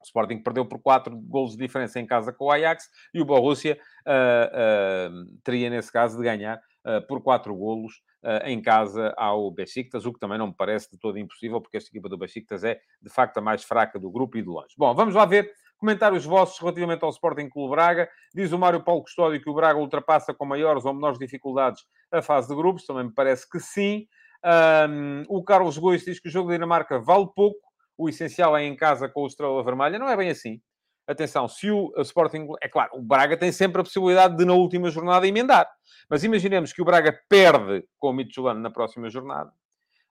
O 0.00 0.04
Sporting 0.04 0.42
perdeu 0.42 0.64
por 0.64 0.80
4 0.80 1.14
golos 1.14 1.52
de 1.52 1.58
diferença 1.58 2.00
em 2.00 2.06
casa 2.06 2.32
com 2.32 2.46
o 2.46 2.50
Ajax 2.50 2.88
e 3.12 3.20
o 3.20 3.26
Borussia 3.26 3.78
uh, 4.06 5.12
uh, 5.12 5.40
teria, 5.44 5.68
nesse 5.68 5.92
caso, 5.92 6.16
de 6.16 6.24
ganhar 6.24 6.56
uh, 6.56 7.06
por 7.06 7.22
4 7.22 7.54
golos 7.54 8.00
em 8.44 8.60
casa 8.60 9.14
ao 9.16 9.48
Besiktas, 9.48 10.04
o 10.04 10.12
que 10.12 10.18
também 10.18 10.38
não 10.38 10.48
me 10.48 10.54
parece 10.54 10.90
de 10.90 10.98
todo 10.98 11.18
impossível, 11.18 11.60
porque 11.60 11.76
esta 11.76 11.88
equipa 11.88 12.08
do 12.08 12.18
Besiktas 12.18 12.64
é, 12.64 12.80
de 13.00 13.08
facto, 13.08 13.38
a 13.38 13.40
mais 13.40 13.62
fraca 13.62 13.96
do 13.96 14.10
grupo 14.10 14.36
e 14.36 14.42
de 14.42 14.48
longe. 14.48 14.74
Bom, 14.76 14.92
vamos 14.92 15.14
lá 15.14 15.24
ver 15.24 15.52
Comentários 15.78 16.24
vossos 16.24 16.58
relativamente 16.58 17.04
ao 17.04 17.10
Sporting 17.10 17.48
Clube 17.48 17.70
Braga. 17.70 18.08
Diz 18.34 18.50
o 18.50 18.58
Mário 18.58 18.82
Paulo 18.82 19.02
Custódio 19.02 19.40
que 19.40 19.48
o 19.48 19.54
Braga 19.54 19.78
ultrapassa 19.78 20.34
com 20.34 20.44
maiores 20.44 20.84
ou 20.84 20.92
menores 20.92 21.18
dificuldades 21.18 21.84
a 22.10 22.20
fase 22.20 22.48
de 22.48 22.54
grupos. 22.56 22.84
Também 22.84 23.04
me 23.04 23.14
parece 23.14 23.48
que 23.48 23.60
sim. 23.60 24.06
Um, 24.44 25.22
o 25.28 25.42
Carlos 25.44 25.78
Gois 25.78 26.04
diz 26.04 26.18
que 26.18 26.28
o 26.28 26.32
jogo 26.32 26.48
da 26.48 26.56
Dinamarca 26.56 26.98
vale 26.98 27.28
pouco. 27.34 27.60
O 27.96 28.08
essencial 28.08 28.56
é 28.56 28.64
em 28.64 28.74
casa 28.74 29.08
com 29.08 29.22
o 29.22 29.26
Estrela 29.28 29.62
Vermelha. 29.62 30.00
Não 30.00 30.08
é 30.08 30.16
bem 30.16 30.30
assim. 30.30 30.60
Atenção, 31.06 31.46
se 31.46 31.70
o 31.70 31.92
Sporting... 31.98 32.48
É 32.60 32.68
claro, 32.68 32.90
o 32.94 33.00
Braga 33.02 33.36
tem 33.36 33.52
sempre 33.52 33.80
a 33.80 33.84
possibilidade 33.84 34.36
de, 34.36 34.44
na 34.44 34.54
última 34.54 34.90
jornada, 34.90 35.26
emendar. 35.28 35.68
Mas 36.10 36.24
imaginemos 36.24 36.72
que 36.72 36.82
o 36.82 36.84
Braga 36.84 37.18
perde 37.28 37.84
com 37.98 38.10
o 38.10 38.12
Midtjylland 38.12 38.60
na 38.60 38.70
próxima 38.70 39.08
jornada. 39.08 39.52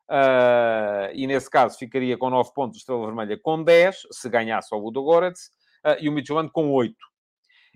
Uh, 0.10 1.12
e 1.14 1.28
nesse 1.28 1.50
caso 1.50 1.78
ficaria 1.78 2.18
com 2.18 2.30
9 2.30 2.54
pontos, 2.54 2.80
Estrela 2.80 3.06
Vermelha 3.06 3.38
com 3.44 3.62
10, 3.62 4.08
se 4.10 4.30
ganhasse 4.30 4.74
ao 4.74 4.80
Ludogorets 4.80 5.52
e 6.00 6.10
o 6.10 6.12
Midtjylland 6.12 6.52
com 6.52 6.72
8. 6.72 6.96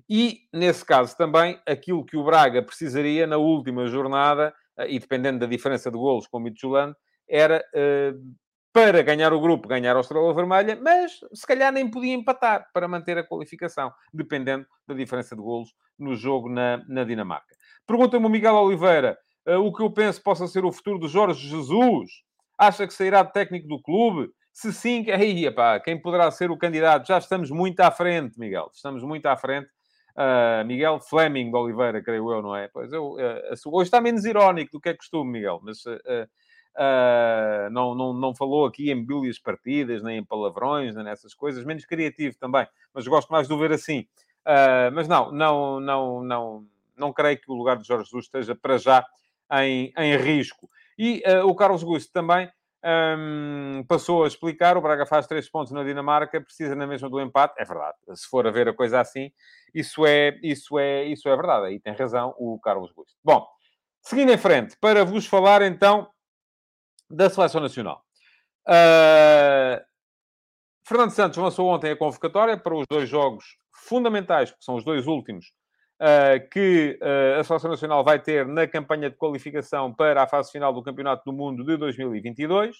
E, 0.10 0.42
nesse 0.54 0.84
caso 0.84 1.16
também, 1.16 1.60
aquilo 1.68 2.06
que 2.06 2.18
o 2.18 2.24
Braga 2.24 2.62
precisaria 2.62 3.26
na 3.28 3.38
última 3.38 3.88
jornada, 3.88 4.54
uh, 4.78 4.84
e 4.88 5.00
dependendo 5.00 5.40
da 5.40 5.46
diferença 5.46 5.90
de 5.92 5.98
golos 5.98 6.28
com 6.28 6.38
o 6.38 6.42
Midtjylland, 6.42 6.96
era 7.30 7.64
uh, 7.74 8.36
para 8.74 9.02
ganhar 9.02 9.34
o 9.34 9.40
grupo, 9.40 9.68
ganhar 9.68 9.96
a 9.96 10.00
Estrela 10.00 10.34
Vermelha, 10.34 10.80
mas 10.82 11.20
se 11.34 11.46
calhar 11.46 11.72
nem 11.72 11.90
podia 11.90 12.14
empatar 12.14 12.66
para 12.74 12.88
manter 12.88 13.18
a 13.18 13.24
qualificação, 13.24 13.92
dependendo 14.14 14.66
da 14.88 14.94
diferença 14.94 15.36
de 15.36 15.42
golos 15.42 15.74
no 16.00 16.16
jogo 16.16 16.50
na, 16.50 16.84
na 16.88 17.04
Dinamarca. 17.04 17.56
Pergunta-me 17.86 18.26
o 18.26 18.30
Miguel 18.30 18.56
Oliveira 18.56 19.18
o 19.46 19.74
que 19.74 19.82
eu 19.82 19.92
penso 19.92 20.22
possa 20.22 20.48
ser 20.48 20.64
o 20.66 20.72
futuro 20.72 21.00
de 21.00 21.08
Jorge 21.08 21.48
Jesus. 21.48 22.10
Acha 22.58 22.86
que 22.86 22.94
sairá 22.94 23.24
de 23.24 23.34
técnico 23.34 23.68
do 23.68 23.82
clube? 23.82 24.30
Se 24.54 24.74
sim, 24.74 25.10
aí, 25.10 25.46
epá, 25.46 25.80
quem 25.80 26.00
poderá 26.00 26.30
ser 26.30 26.52
o 26.52 26.58
candidato? 26.58 27.08
Já 27.08 27.18
estamos 27.18 27.50
muito 27.50 27.80
à 27.80 27.90
frente, 27.90 28.38
Miguel. 28.38 28.70
Estamos 28.74 29.04
muito 29.04 29.26
à 29.26 29.38
frente. 29.38 29.70
Uh, 30.12 30.66
Miguel 30.66 31.00
Fleming 31.00 31.50
de 31.50 31.56
Oliveira, 31.56 32.04
creio 32.04 32.30
eu, 32.32 32.42
não 32.42 32.54
é? 32.54 32.68
Pois 32.68 32.92
eu, 32.92 33.14
uh, 33.14 33.18
hoje 33.68 33.88
está 33.88 34.02
menos 34.02 34.26
irónico 34.26 34.74
do 34.74 34.82
que 34.82 34.90
é 34.90 34.94
costume, 34.94 35.32
Miguel, 35.32 35.62
mas 35.64 35.86
uh, 35.86 37.70
não, 37.72 37.96
não, 37.96 38.14
não 38.14 38.36
falou 38.36 38.66
aqui 38.66 38.92
em 38.92 39.06
bilhas 39.06 39.40
partidas, 39.40 40.04
nem 40.04 40.18
em 40.18 40.24
palavrões, 40.24 40.96
nem 40.96 41.06
nessas 41.06 41.34
coisas, 41.34 41.64
menos 41.64 41.86
criativo 41.86 42.38
também, 42.38 42.68
mas 42.94 43.08
gosto 43.08 43.30
mais 43.30 43.48
de 43.48 43.54
o 43.54 43.58
ver 43.58 43.72
assim. 43.72 44.06
mas 44.94 45.08
não, 45.08 45.32
não, 45.32 45.80
não, 45.80 46.24
não, 46.24 46.68
não 46.98 47.14
creio 47.14 47.40
que 47.40 47.50
o 47.50 47.56
lugar 47.56 47.78
de 47.78 47.88
Jorge 47.88 48.06
Jesus 48.06 48.26
esteja 48.26 48.54
para 48.54 48.78
já 48.78 49.06
em, 49.54 49.94
em 49.98 50.18
risco. 50.18 50.70
E 50.98 51.24
o 51.46 51.56
Carlos 51.56 51.84
Gusto 51.84 52.12
também 52.12 52.50
um, 52.84 53.84
passou 53.88 54.24
a 54.24 54.28
explicar, 54.28 54.76
o 54.76 54.82
Braga 54.82 55.06
faz 55.06 55.28
três 55.28 55.50
pontos 55.50 55.72
na 55.72 55.84
Dinamarca, 55.84 56.42
precisa 56.42 56.76
na 56.76 56.88
mesma 56.88 57.10
do 57.10 57.20
empate. 57.22 57.56
É 57.58 57.66
verdade. 57.66 57.98
Se 58.16 58.28
for 58.28 58.48
a 58.48 58.52
ver 58.52 58.68
a 58.68 58.74
coisa 58.74 59.00
assim, 59.00 59.32
isso 59.74 60.06
é, 60.06 60.40
isso 60.42 60.78
é, 60.80 61.04
isso 61.06 61.30
é 61.30 61.36
verdade. 61.36 61.68
Aí 61.68 61.80
tem 61.80 61.94
razão 61.94 62.34
o 62.38 62.60
Carlos 62.60 62.92
Busto. 62.92 63.18
Bom, 63.24 63.48
seguindo 64.02 64.32
em 64.32 64.38
frente, 64.38 64.76
para 64.80 65.06
vos 65.06 65.26
falar 65.26 65.62
então 65.62 66.10
da 67.10 67.30
Seleção 67.30 67.62
Nacional. 67.62 68.04
Uh, 68.68 69.84
Fernando 70.84 71.12
Santos 71.12 71.38
lançou 71.38 71.68
ontem 71.68 71.92
a 71.92 71.98
convocatória 71.98 72.58
para 72.58 72.76
os 72.76 72.86
dois 72.90 73.08
jogos 73.08 73.58
fundamentais, 73.72 74.52
que 74.52 74.64
são 74.64 74.76
os 74.76 74.84
dois 74.84 75.08
últimos 75.08 75.54
que 76.52 76.98
uh, 77.02 77.40
a 77.40 77.44
Seleção 77.44 77.70
Nacional 77.70 78.04
vai 78.04 78.20
ter 78.20 78.48
na 78.48 78.66
campanha 78.66 79.10
de 79.10 79.16
qualificação 79.16 79.94
para 79.94 80.24
a 80.24 80.28
fase 80.28 80.52
final 80.52 80.74
do 80.74 80.82
Campeonato 80.82 81.24
do 81.26 81.32
Mundo 81.32 81.64
de 81.64 81.78
2022. 81.78 82.78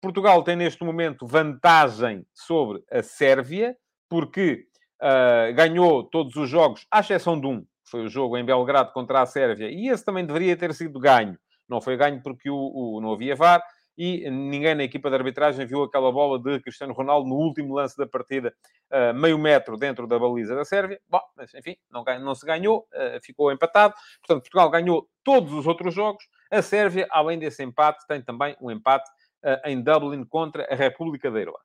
Portugal 0.00 0.42
tem 0.42 0.56
neste 0.56 0.82
momento 0.84 1.26
vantagem 1.26 2.24
sobre 2.32 2.82
a 2.90 3.02
Sérvia, 3.02 3.76
porque 4.08 4.64
uh, 5.02 5.52
ganhou 5.54 6.04
todos 6.04 6.36
os 6.36 6.48
jogos, 6.48 6.86
à 6.90 7.00
exceção 7.00 7.38
de 7.38 7.46
um, 7.46 7.66
foi 7.84 8.04
o 8.04 8.08
jogo 8.08 8.36
em 8.36 8.44
Belgrado 8.44 8.92
contra 8.92 9.20
a 9.20 9.26
Sérvia, 9.26 9.70
e 9.70 9.88
esse 9.88 10.04
também 10.04 10.24
deveria 10.24 10.56
ter 10.56 10.72
sido 10.72 10.98
ganho. 10.98 11.36
Não 11.68 11.80
foi 11.80 11.96
ganho 11.96 12.22
porque 12.22 12.48
o, 12.48 12.56
o 12.56 13.00
não 13.00 13.12
havia 13.12 13.36
VAR, 13.36 13.62
e 13.98 14.30
ninguém 14.30 14.76
na 14.76 14.84
equipa 14.84 15.10
de 15.10 15.16
arbitragem 15.16 15.66
viu 15.66 15.82
aquela 15.82 16.12
bola 16.12 16.38
de 16.38 16.60
Cristiano 16.60 16.92
Ronaldo 16.92 17.28
no 17.28 17.34
último 17.34 17.74
lance 17.74 17.96
da 17.96 18.06
partida, 18.06 18.54
uh, 18.92 19.12
meio 19.12 19.36
metro 19.36 19.76
dentro 19.76 20.06
da 20.06 20.16
baliza 20.16 20.54
da 20.54 20.64
Sérvia. 20.64 21.00
Bom, 21.08 21.20
mas 21.36 21.52
enfim, 21.52 21.76
não, 21.90 22.04
não 22.20 22.32
se 22.32 22.46
ganhou, 22.46 22.86
uh, 22.94 23.20
ficou 23.20 23.50
empatado. 23.50 23.94
Portanto, 24.20 24.42
Portugal 24.42 24.70
ganhou 24.70 25.10
todos 25.24 25.52
os 25.52 25.66
outros 25.66 25.92
jogos. 25.92 26.24
A 26.48 26.62
Sérvia, 26.62 27.08
além 27.10 27.40
desse 27.40 27.60
empate, 27.64 28.06
tem 28.06 28.22
também 28.22 28.56
um 28.60 28.70
empate 28.70 29.10
uh, 29.44 29.68
em 29.68 29.82
Dublin 29.82 30.24
contra 30.24 30.72
a 30.72 30.76
República 30.76 31.28
da 31.28 31.40
Irlanda. 31.40 31.58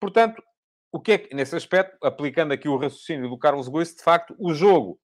Portanto, 0.00 0.42
o 0.90 0.98
que 0.98 1.12
é 1.12 1.18
que, 1.18 1.34
nesse 1.34 1.54
aspecto, 1.54 1.98
aplicando 2.02 2.52
aqui 2.52 2.66
o 2.66 2.78
raciocínio 2.78 3.28
do 3.28 3.38
Carlos 3.38 3.68
Goice, 3.68 3.94
de 3.94 4.02
facto, 4.02 4.34
o 4.38 4.54
jogo 4.54 4.98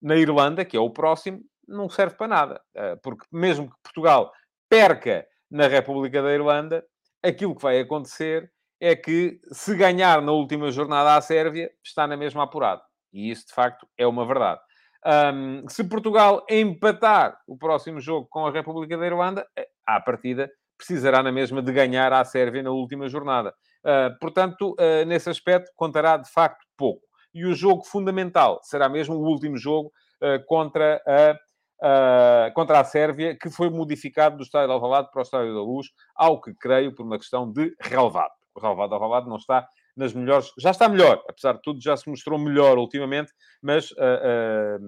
na 0.00 0.14
Irlanda, 0.14 0.64
que 0.64 0.76
é 0.76 0.80
o 0.80 0.90
próximo, 0.90 1.40
não 1.66 1.88
serve 1.88 2.14
para 2.14 2.28
nada. 2.28 2.62
Porque 3.02 3.26
mesmo 3.32 3.68
que 3.68 3.76
Portugal 3.82 4.30
perca 4.68 5.26
na 5.54 5.68
República 5.68 6.20
da 6.20 6.34
Irlanda, 6.34 6.84
aquilo 7.22 7.54
que 7.54 7.62
vai 7.62 7.78
acontecer 7.78 8.50
é 8.80 8.96
que, 8.96 9.38
se 9.52 9.76
ganhar 9.76 10.20
na 10.20 10.32
última 10.32 10.68
jornada 10.72 11.14
à 11.14 11.20
Sérvia, 11.20 11.70
está 11.82 12.08
na 12.08 12.16
mesma 12.16 12.42
apurada. 12.42 12.82
E 13.12 13.30
isso, 13.30 13.46
de 13.46 13.54
facto, 13.54 13.86
é 13.96 14.04
uma 14.04 14.26
verdade. 14.26 14.60
Um, 15.06 15.68
se 15.68 15.84
Portugal 15.84 16.44
empatar 16.50 17.38
o 17.46 17.56
próximo 17.56 18.00
jogo 18.00 18.26
com 18.28 18.44
a 18.44 18.50
República 18.50 18.98
da 18.98 19.06
Irlanda, 19.06 19.46
eh, 19.56 19.68
à 19.86 20.00
partida, 20.00 20.50
precisará 20.76 21.22
na 21.22 21.30
mesma 21.30 21.62
de 21.62 21.72
ganhar 21.72 22.12
à 22.12 22.24
Sérvia 22.24 22.60
na 22.60 22.72
última 22.72 23.08
jornada. 23.08 23.54
Uh, 23.84 24.18
portanto, 24.18 24.72
uh, 24.72 25.04
nesse 25.06 25.30
aspecto, 25.30 25.70
contará 25.76 26.16
de 26.16 26.28
facto 26.32 26.66
pouco. 26.76 27.02
E 27.32 27.44
o 27.44 27.54
jogo 27.54 27.84
fundamental 27.84 28.58
será 28.64 28.88
mesmo 28.88 29.14
o 29.14 29.24
último 29.24 29.56
jogo 29.56 29.92
uh, 30.20 30.44
contra 30.46 31.00
a 31.06 31.38
uh, 31.84 32.52
contra 32.54 32.80
a 32.80 32.84
Sérvia, 32.84 33.36
que 33.36 33.50
foi 33.50 33.68
modificado 33.68 34.38
do 34.38 34.42
Estádio 34.42 34.68
de 34.68 34.72
Alvalade 34.74 35.10
para 35.10 35.20
o 35.20 35.22
Estádio 35.22 35.54
da 35.54 35.60
Luz, 35.60 35.88
ao 36.14 36.40
que 36.40 36.54
creio 36.54 36.94
por 36.94 37.04
uma 37.04 37.18
questão 37.18 37.50
de 37.50 37.76
relevado. 37.80 38.32
O 38.54 38.60
relevado 38.60 38.88
de 38.88 38.94
Alvalade 38.94 39.28
não 39.28 39.36
está 39.36 39.68
nas 39.96 40.12
melhores... 40.12 40.52
Já 40.58 40.70
está 40.70 40.88
melhor, 40.88 41.22
apesar 41.28 41.52
de 41.52 41.62
tudo, 41.62 41.80
já 41.80 41.96
se 41.96 42.08
mostrou 42.08 42.38
melhor 42.38 42.78
ultimamente, 42.78 43.32
mas 43.62 43.90
uh, 43.92 43.94
uh, 43.94 44.78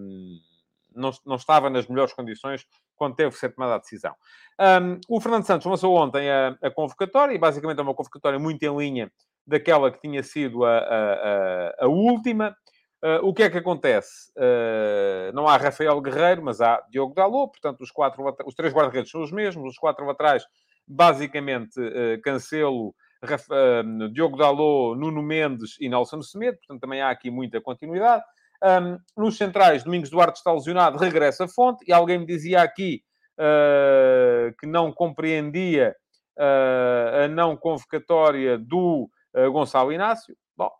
não, 0.95 1.11
não 1.25 1.37
estava 1.37 1.69
nas 1.69 1.87
melhores 1.87 2.13
condições 2.13 2.67
quando 2.97 3.15
teve 3.15 3.31
que 3.31 3.39
ser 3.39 3.55
tomada 3.55 3.75
a 3.75 3.79
decisão. 3.79 4.15
Um, 4.59 4.99
o 5.09 5.21
Fernando 5.21 5.45
Santos 5.45 5.67
lançou 5.67 5.95
ontem 5.95 6.31
a, 6.31 6.57
a, 6.63 6.71
convocatória, 6.71 7.35
e 7.35 7.39
basicamente 7.39 7.79
é 7.79 7.83
uma 7.83 7.95
convocatória 7.95 8.39
muito 8.39 8.63
em 8.63 8.77
linha 8.77 9.13
daquela 9.47 9.91
que 9.91 10.01
tinha 10.01 10.23
sido 10.23 10.65
a, 10.65 10.79
a, 10.79 11.85
a 11.85 11.87
última. 11.87 12.57
Uh, 13.05 13.21
o 13.23 13.35
que 13.35 13.43
é 13.43 13.51
que 13.51 13.59
acontece? 13.59 14.33
Uh, 14.37 15.31
não 15.35 15.47
há 15.47 15.57
Rafael 15.57 16.01
Guerreiro, 16.01 16.43
mas 16.43 16.61
há 16.61 16.83
Diogo 16.91 17.15
Dalot, 17.15 17.53
portanto, 17.53 17.83
os, 17.83 17.91
quatro, 17.91 18.25
os 18.47 18.55
três 18.55 18.73
guarda-redes 18.73 19.11
são 19.11 19.23
os 19.23 19.31
mesmos, 19.31 19.73
os 19.73 19.79
quatro 19.79 20.09
atrás, 20.09 20.45
basicamente, 20.89 21.79
uh, 21.79 22.21
Cancelo, 22.23 22.95
Rafa, 23.23 23.85
Diogo 24.13 24.37
Dalot, 24.37 24.99
Nuno 24.99 25.23
Mendes 25.23 25.77
e 25.79 25.89
Nelson 25.89 26.23
Semedo, 26.23 26.57
portanto, 26.59 26.81
também 26.81 27.03
há 27.03 27.11
aqui 27.11 27.31
muita 27.31 27.61
continuidade. 27.61 28.25
Um, 28.65 28.99
nos 29.23 29.37
centrais, 29.37 29.85
Domingos 29.85 30.09
Duarte 30.09 30.39
está 30.39 30.51
lesionado, 30.53 30.97
regressa 30.97 31.45
a 31.45 31.49
fonte, 31.49 31.85
e 31.87 31.93
alguém 31.93 32.19
me 32.19 32.27
dizia 32.27 32.63
aqui 32.63 33.03
que 34.59 34.67
não 34.67 34.91
compreendia 34.91 35.95
a 36.39 37.29
não 37.29 37.55
convocatória 37.55 38.57
do 38.57 39.11
Gonçalo 39.53 39.93
Inácio. 39.93 40.35
Bom, 40.57 40.71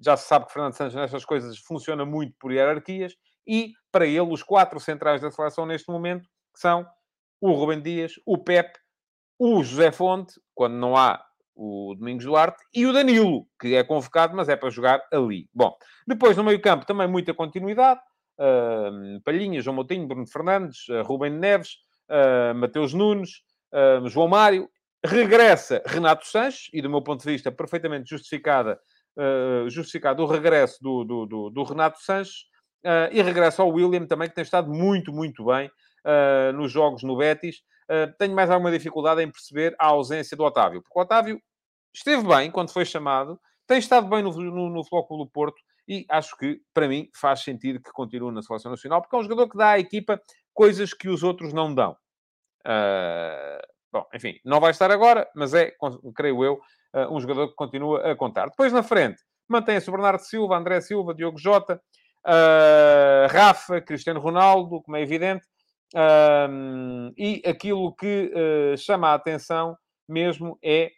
já 0.00 0.16
se 0.16 0.26
sabe 0.26 0.46
que 0.46 0.52
Fernando 0.52 0.74
Santos 0.74 0.94
nestas 0.94 1.24
coisas 1.24 1.58
funciona 1.58 2.04
muito 2.04 2.34
por 2.38 2.52
hierarquias 2.52 3.14
e, 3.46 3.72
para 3.92 4.06
ele, 4.06 4.20
os 4.20 4.42
quatro 4.42 4.80
centrais 4.80 5.20
da 5.20 5.30
seleção 5.30 5.66
neste 5.66 5.90
momento 5.90 6.28
são 6.54 6.86
o 7.40 7.52
Rubem 7.52 7.80
Dias, 7.80 8.14
o 8.26 8.38
Pep, 8.38 8.70
o 9.38 9.62
José 9.62 9.90
Fonte, 9.90 10.34
quando 10.54 10.74
não 10.74 10.96
há 10.96 11.22
o 11.54 11.94
Domingos 11.98 12.24
Duarte, 12.24 12.62
e 12.74 12.86
o 12.86 12.92
Danilo, 12.92 13.46
que 13.60 13.74
é 13.74 13.84
convocado, 13.84 14.34
mas 14.36 14.48
é 14.48 14.56
para 14.56 14.70
jogar 14.70 15.02
ali. 15.12 15.48
Bom, 15.52 15.76
depois 16.06 16.36
no 16.36 16.44
meio-campo 16.44 16.86
também 16.86 17.08
muita 17.08 17.34
continuidade. 17.34 18.00
Uh, 18.38 19.20
Palhinha, 19.22 19.60
João 19.60 19.76
Moutinho, 19.76 20.06
Bruno 20.06 20.26
Fernandes, 20.26 20.88
uh, 20.88 21.02
Rubem 21.02 21.30
Neves, 21.30 21.76
uh, 22.08 22.54
Mateus 22.54 22.94
Nunes, 22.94 23.42
João 24.06 24.28
Mário. 24.28 24.68
Regressa 25.02 25.82
Renato 25.86 26.26
Sanches, 26.26 26.68
e 26.74 26.82
do 26.82 26.90
meu 26.90 27.00
ponto 27.00 27.24
de 27.24 27.32
vista 27.32 27.50
perfeitamente 27.50 28.10
justificada 28.10 28.74
uh, 28.74 28.78
justificado 29.68 30.22
o 30.22 30.26
regresso 30.26 30.78
do, 30.82 31.04
do, 31.04 31.26
do, 31.26 31.50
do 31.50 31.62
Renato 31.62 32.00
Sanches 32.02 32.44
uh, 32.84 33.12
e 33.12 33.22
regresso 33.22 33.62
ao 33.62 33.68
William 33.68 34.06
também, 34.06 34.28
que 34.28 34.34
tem 34.34 34.42
estado 34.42 34.70
muito, 34.70 35.12
muito 35.12 35.44
bem 35.44 35.68
uh, 35.68 36.52
nos 36.52 36.70
jogos 36.72 37.02
no 37.02 37.16
Betis. 37.16 37.62
tenho 38.18 38.34
mais 38.34 38.50
alguma 38.50 38.70
dificuldade 38.70 39.22
em 39.22 39.30
perceber 39.30 39.74
a 39.78 39.86
ausência 39.86 40.36
do 40.36 40.44
Otávio, 40.44 40.82
porque 40.82 40.98
o 40.98 41.02
Otávio 41.02 41.40
esteve 41.92 42.26
bem 42.26 42.50
quando 42.50 42.72
foi 42.72 42.84
chamado, 42.84 43.38
tem 43.66 43.78
estado 43.78 44.08
bem 44.08 44.22
no, 44.22 44.30
no, 44.32 44.70
no 44.70 44.84
Flóculo 44.84 45.24
do 45.24 45.30
Porto 45.30 45.60
e 45.88 46.06
acho 46.08 46.36
que, 46.36 46.60
para 46.72 46.86
mim, 46.86 47.10
faz 47.14 47.40
sentido 47.40 47.80
que 47.82 47.90
continue 47.90 48.32
na 48.32 48.42
Seleção 48.42 48.70
Nacional, 48.70 49.02
porque 49.02 49.16
é 49.16 49.18
um 49.18 49.22
jogador 49.24 49.48
que 49.48 49.58
dá 49.58 49.70
à 49.70 49.78
equipa 49.78 50.20
coisas 50.54 50.94
que 50.94 51.08
os 51.08 51.22
outros 51.22 51.52
não 51.52 51.74
dão. 51.74 51.96
Uh, 52.64 53.60
bom, 53.92 54.06
enfim, 54.14 54.38
não 54.44 54.60
vai 54.60 54.70
estar 54.70 54.90
agora, 54.90 55.28
mas 55.34 55.52
é, 55.52 55.74
creio 56.14 56.44
eu, 56.44 56.60
um 57.10 57.20
jogador 57.20 57.48
que 57.48 57.54
continua 57.54 58.10
a 58.10 58.16
contar. 58.16 58.48
Depois 58.48 58.72
na 58.72 58.82
frente, 58.82 59.22
mantém-se 59.48 59.88
o 59.88 59.92
Bernardo 59.92 60.20
Silva, 60.20 60.56
André 60.56 60.80
Silva, 60.80 61.14
Diogo 61.14 61.38
Jota, 61.38 61.80
uh, 62.26 63.32
Rafa, 63.32 63.80
Cristiano 63.80 64.20
Ronaldo, 64.20 64.82
como 64.82 64.96
é 64.96 65.02
evidente, 65.02 65.46
uh, 65.94 67.12
e 67.16 67.42
aquilo 67.46 67.94
que 67.94 68.32
chama 68.76 69.08
a 69.08 69.14
atenção 69.14 69.76
mesmo 70.08 70.58
é 70.62 70.90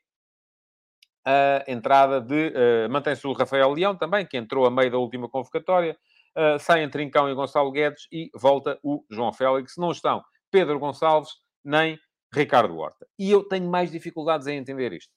a 1.25 1.65
entrada 1.69 2.21
de. 2.21 2.49
Uh, 2.49 2.91
Mantém-se 2.91 3.27
o 3.27 3.33
Rafael 3.33 3.71
Leão 3.73 3.97
também, 3.97 4.27
que 4.27 4.37
entrou 4.37 4.67
a 4.67 4.71
meio 4.71 4.91
da 4.91 4.99
última 4.99 5.29
convocatória. 5.29 5.97
Uh, 6.37 6.59
saem 6.59 6.89
Trincão 6.89 7.29
e 7.29 7.35
Gonçalo 7.35 7.71
Guedes 7.71 8.07
e 8.11 8.31
volta 8.35 8.79
o 8.83 9.05
João 9.11 9.33
Félix. 9.33 9.75
Não 9.77 9.91
estão 9.91 10.23
Pedro 10.51 10.79
Gonçalves 10.79 11.31
nem 11.65 11.99
Ricardo 12.35 12.77
Horta. 12.77 13.07
E 13.19 13.31
eu 13.31 13.45
tenho 13.45 13.71
mais 13.71 13.91
dificuldades 13.91 14.47
em 14.47 14.57
entender 14.57 14.93
isto 14.93 15.13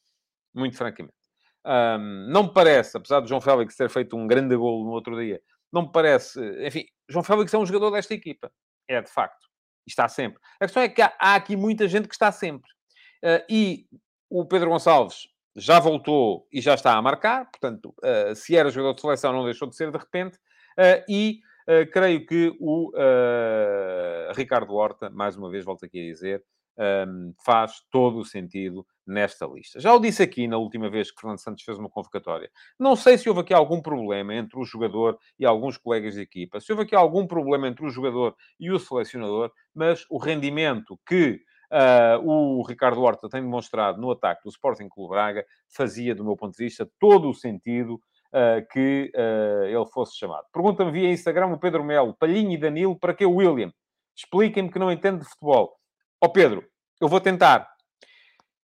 muito 0.56 0.78
francamente. 0.78 1.14
Um, 1.66 2.28
não 2.30 2.44
me 2.44 2.54
parece, 2.54 2.96
apesar 2.96 3.22
de 3.22 3.30
João 3.30 3.42
Félix 3.42 3.76
ter 3.76 3.90
feito 3.90 4.16
um 4.16 4.28
grande 4.28 4.56
golo 4.56 4.86
no 4.86 4.92
outro 4.92 5.20
dia, 5.20 5.42
não 5.74 5.84
me 5.84 5.92
parece. 5.92 6.40
Enfim, 6.66 6.86
João 7.10 7.24
Félix 7.24 7.54
é 7.54 7.58
um 7.58 7.66
jogador 7.66 7.92
desta 7.92 8.14
equipa. 8.14 8.52
É, 8.88 9.02
de 9.02 9.10
facto. 9.10 9.46
Está 9.88 10.08
sempre. 10.08 10.40
A 10.60 10.66
questão 10.66 10.82
é 10.82 10.90
que 10.90 11.02
há, 11.02 11.14
há 11.20 11.36
aqui 11.36 11.56
muita 11.56 11.88
gente 11.88 12.08
que 12.08 12.16
está 12.16 12.32
sempre. 12.32 12.70
Uh, 13.24 13.44
e 13.50 13.86
o 14.30 14.46
Pedro 14.46 14.70
Gonçalves 14.70 15.28
já 15.56 15.80
voltou 15.80 16.48
e 16.52 16.62
já 16.62 16.74
está 16.74 16.94
a 16.94 17.02
marcar. 17.02 17.50
Portanto, 17.52 17.94
uh, 18.04 18.36
se 18.36 18.56
era 18.56 18.70
jogador 18.70 18.96
de 18.96 19.02
seleção, 19.02 19.34
não 19.34 19.44
deixou 19.44 19.68
de 19.68 19.76
ser 19.76 19.92
de 19.92 19.98
repente. 19.98 20.38
Uh, 20.78 21.04
e 21.10 21.40
creio 21.92 22.24
que 22.28 22.56
o 22.60 22.92
Ricardo 24.36 24.76
Horta, 24.76 25.10
mais 25.10 25.36
uma 25.36 25.50
vez, 25.50 25.66
volto 25.66 25.84
aqui 25.84 26.00
a 26.00 26.12
dizer, 26.14 26.44
um, 26.78 27.34
faz 27.44 27.82
todo 27.90 28.20
o 28.20 28.26
sentido 28.26 28.86
nesta 29.06 29.46
lista. 29.46 29.80
Já 29.80 29.94
o 29.94 30.00
disse 30.00 30.24
aqui 30.24 30.48
na 30.48 30.58
última 30.58 30.90
vez 30.90 31.12
que 31.12 31.22
Fernando 31.22 31.40
Santos 31.40 31.64
fez 31.64 31.78
uma 31.78 31.90
convocatória. 31.90 32.50
Não 32.80 32.96
sei 32.96 33.18
se 33.18 33.30
houve 33.30 33.42
aqui 33.42 33.54
algum 33.54 33.82
problema 33.82 34.34
entre 34.34 34.60
o 34.60 34.66
jogador 34.66 35.18
e 35.38 35.46
alguns 35.46 35.78
colegas 35.78 36.16
de 36.16 36.22
equipa, 36.22 36.60
se 36.60 36.72
houve 36.72 36.84
aqui 36.84 36.96
algum 36.96 37.28
problema 37.28 37.68
entre 37.68 37.86
o 37.86 37.90
jogador 37.90 38.36
e 38.60 38.72
o 38.72 38.80
selecionador, 38.80 39.52
mas 39.74 40.06
o 40.10 40.18
rendimento 40.18 41.00
que 41.08 41.42
uh, 41.72 42.28
o 42.28 42.64
Ricardo 42.64 43.02
Horta 43.02 43.30
tem 43.30 43.42
demonstrado 43.42 44.02
no 44.02 44.12
ataque 44.12 44.44
do 44.44 44.50
Sporting 44.50 44.90
Clube 44.90 45.12
Braga 45.12 45.46
fazia, 45.70 46.16
do 46.16 46.24
meu 46.24 46.36
ponto 46.36 46.58
de 46.58 46.64
vista, 46.64 46.90
todo 47.00 47.30
o 47.30 47.34
sentido 47.34 48.00
Uh, 48.34 48.68
que 48.70 49.14
uh, 49.16 49.64
ele 49.64 49.86
fosse 49.94 50.18
chamado. 50.18 50.44
Pergunta-me 50.52 50.92
via 50.92 51.10
Instagram 51.10 51.54
o 51.54 51.58
Pedro 51.58 51.86
Melo, 51.86 52.14
Palhinho 52.14 52.52
e 52.52 52.58
Danilo, 52.58 53.00
para 53.00 53.14
que 53.14 53.26
o 53.26 53.36
William? 53.36 53.72
Expliquem-me 54.14 54.70
que 54.70 54.78
não 54.78 54.92
entendo 54.92 55.20
de 55.20 55.30
futebol. 55.30 55.74
Ó 56.26 56.28
oh, 56.28 56.30
Pedro, 56.32 56.68
eu 57.00 57.08
vou 57.08 57.22
tentar. 57.22 57.70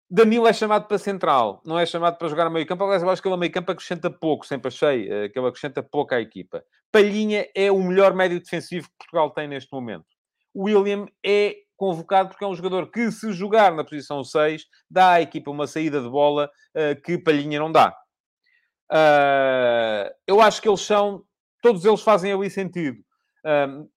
Danilo 0.08 0.46
é 0.46 0.52
chamado 0.52 0.86
para 0.86 0.96
central, 0.96 1.60
não 1.64 1.76
é 1.76 1.84
chamado 1.84 2.16
para 2.16 2.28
jogar 2.28 2.46
a 2.46 2.50
meio 2.50 2.64
campo. 2.64 2.84
Aliás, 2.84 3.02
eu 3.02 3.10
acho 3.10 3.20
que 3.20 3.26
ele 3.26 3.34
a 3.34 3.36
meio 3.36 3.50
campo 3.50 3.72
acrescenta 3.72 4.08
pouco, 4.08 4.46
sempre 4.46 4.68
achei 4.68 5.06
uh, 5.06 5.28
que 5.28 5.36
ele 5.36 5.48
acrescenta 5.48 5.82
pouco 5.82 6.14
à 6.14 6.20
equipa. 6.20 6.62
Palhinha 6.92 7.48
é 7.56 7.68
o 7.72 7.82
melhor 7.82 8.14
médio 8.14 8.38
defensivo 8.38 8.86
que 8.86 8.96
Portugal 8.98 9.30
tem 9.30 9.48
neste 9.48 9.72
momento. 9.72 10.06
William 10.56 11.06
é 11.26 11.56
convocado 11.76 12.28
porque 12.28 12.44
é 12.44 12.46
um 12.46 12.54
jogador 12.54 12.92
que, 12.92 13.10
se 13.10 13.32
jogar 13.32 13.74
na 13.74 13.82
posição 13.82 14.22
6, 14.22 14.64
dá 14.88 15.14
à 15.14 15.20
equipa 15.20 15.50
uma 15.50 15.66
saída 15.66 16.00
de 16.00 16.08
bola 16.08 16.48
uh, 16.76 17.02
que 17.02 17.18
Palhinha 17.18 17.58
não 17.58 17.72
dá. 17.72 17.92
Uh, 18.88 20.14
eu 20.28 20.40
acho 20.40 20.62
que 20.62 20.68
eles 20.68 20.82
são 20.82 21.24
todos 21.60 21.84
eles 21.84 22.02
fazem 22.02 22.32
ali 22.32 22.48
sentido. 22.48 22.98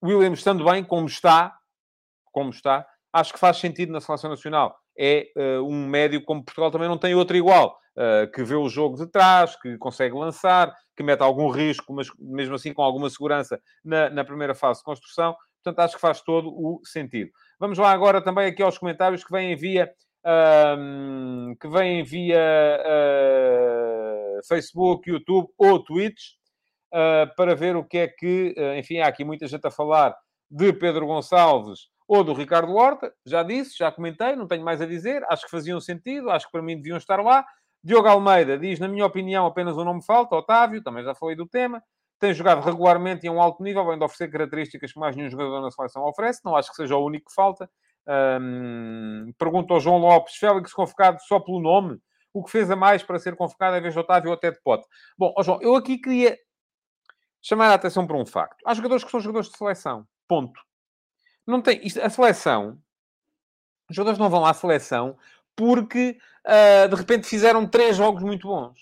William 0.02 0.32
estando 0.32 0.64
bem, 0.64 0.82
como 0.82 1.06
está, 1.06 1.56
como 2.32 2.50
está, 2.50 2.86
acho 3.12 3.32
que 3.32 3.38
faz 3.38 3.58
sentido 3.58 3.92
na 3.92 4.00
seleção 4.00 4.30
nacional. 4.30 4.74
É 4.98 5.28
uh, 5.36 5.66
um 5.66 5.86
médio 5.86 6.22
como 6.24 6.44
Portugal 6.44 6.70
também 6.70 6.88
não 6.88 6.98
tem 6.98 7.14
outro 7.14 7.36
igual, 7.36 7.76
uh, 7.96 8.30
que 8.32 8.42
vê 8.42 8.54
o 8.54 8.68
jogo 8.68 8.96
de 8.96 9.06
trás, 9.10 9.54
que 9.60 9.76
consegue 9.78 10.14
lançar, 10.14 10.74
que 10.96 11.02
mete 11.02 11.20
algum 11.20 11.48
risco, 11.50 11.92
mas 11.92 12.08
mesmo 12.18 12.54
assim 12.54 12.72
com 12.72 12.82
alguma 12.82 13.10
segurança 13.10 13.60
na, 13.84 14.10
na 14.10 14.24
primeira 14.24 14.54
fase 14.54 14.80
de 14.80 14.84
construção. 14.84 15.36
Portanto, 15.62 15.84
acho 15.84 15.94
que 15.94 16.00
faz 16.00 16.20
todo 16.20 16.48
o 16.48 16.80
sentido. 16.84 17.30
Vamos 17.58 17.78
lá 17.78 17.92
agora 17.92 18.22
também 18.22 18.46
aqui 18.46 18.62
aos 18.62 18.78
comentários 18.78 19.22
que 19.22 19.30
vêm 19.30 19.54
via, 19.54 19.92
um, 20.76 21.54
que 21.60 21.68
vêm 21.68 22.02
via 22.02 22.80
uh, 22.80 24.46
Facebook, 24.48 25.08
YouTube 25.08 25.48
ou 25.56 25.82
Twitch, 25.82 26.32
para 27.36 27.54
ver 27.54 27.74
o 27.74 27.84
que 27.84 27.96
é 27.96 28.06
que... 28.06 28.54
Enfim, 28.76 28.98
há 28.98 29.06
aqui 29.06 29.24
muita 29.24 29.46
gente 29.46 29.66
a 29.66 29.70
falar 29.70 30.14
de 30.50 30.74
Pedro 30.74 31.06
Gonçalves 31.06 31.91
ou 32.12 32.22
do 32.22 32.34
Ricardo 32.34 32.74
Horta. 32.74 33.10
Já 33.24 33.42
disse, 33.42 33.78
já 33.78 33.90
comentei, 33.90 34.36
não 34.36 34.46
tenho 34.46 34.62
mais 34.62 34.82
a 34.82 34.86
dizer. 34.86 35.24
Acho 35.30 35.46
que 35.46 35.50
faziam 35.50 35.80
sentido, 35.80 36.30
acho 36.30 36.44
que 36.44 36.52
para 36.52 36.60
mim 36.60 36.76
deviam 36.76 36.98
estar 36.98 37.22
lá. 37.22 37.42
Diogo 37.82 38.06
Almeida 38.06 38.58
diz, 38.58 38.78
na 38.78 38.86
minha 38.86 39.06
opinião, 39.06 39.46
apenas 39.46 39.78
um 39.78 39.84
nome 39.84 40.04
falta, 40.04 40.36
Otávio, 40.36 40.82
também 40.82 41.02
já 41.02 41.14
falei 41.14 41.34
do 41.34 41.48
tema. 41.48 41.82
Tem 42.20 42.34
jogado 42.34 42.60
regularmente 42.60 43.24
e 43.24 43.30
a 43.30 43.32
um 43.32 43.40
alto 43.40 43.62
nível, 43.62 43.80
além 43.80 43.98
de 43.98 44.04
oferecer 44.04 44.30
características 44.30 44.92
que 44.92 45.00
mais 45.00 45.16
nenhum 45.16 45.30
jogador 45.30 45.62
na 45.62 45.70
seleção 45.70 46.04
oferece. 46.04 46.42
Não 46.44 46.54
acho 46.54 46.68
que 46.68 46.76
seja 46.76 46.94
o 46.96 47.02
único 47.02 47.30
que 47.30 47.34
falta. 47.34 47.68
Um, 48.06 49.32
pergunta 49.38 49.72
ao 49.72 49.80
João 49.80 49.96
Lopes, 49.96 50.34
Félix 50.36 50.70
convocado 50.74 51.18
só 51.22 51.40
pelo 51.40 51.62
nome? 51.62 51.98
O 52.34 52.44
que 52.44 52.50
fez 52.50 52.70
a 52.70 52.76
mais 52.76 53.02
para 53.02 53.18
ser 53.18 53.36
convocado 53.36 53.74
em 53.78 53.80
vez 53.80 53.94
de 53.94 54.00
Otávio 54.00 54.28
ou 54.28 54.34
até 54.34 54.50
de 54.50 54.60
Pote? 54.62 54.86
Bom, 55.16 55.32
oh 55.34 55.42
João, 55.42 55.58
eu 55.62 55.74
aqui 55.76 55.96
queria 55.96 56.36
chamar 57.40 57.70
a 57.70 57.74
atenção 57.74 58.06
para 58.06 58.18
um 58.18 58.26
facto. 58.26 58.58
Há 58.66 58.74
jogadores 58.74 59.02
que 59.02 59.10
são 59.10 59.18
jogadores 59.18 59.48
de 59.48 59.56
seleção. 59.56 60.06
Ponto. 60.28 60.60
Não 61.46 61.60
tem... 61.60 61.84
Isto, 61.86 62.00
a 62.00 62.10
seleção... 62.10 62.78
Os 63.90 63.96
jogadores 63.96 64.18
não 64.18 64.30
vão 64.30 64.46
à 64.46 64.54
seleção 64.54 65.18
porque, 65.54 66.16
uh, 66.46 66.88
de 66.88 66.94
repente, 66.94 67.26
fizeram 67.26 67.66
três 67.66 67.96
jogos 67.96 68.22
muito 68.22 68.48
bons 68.48 68.78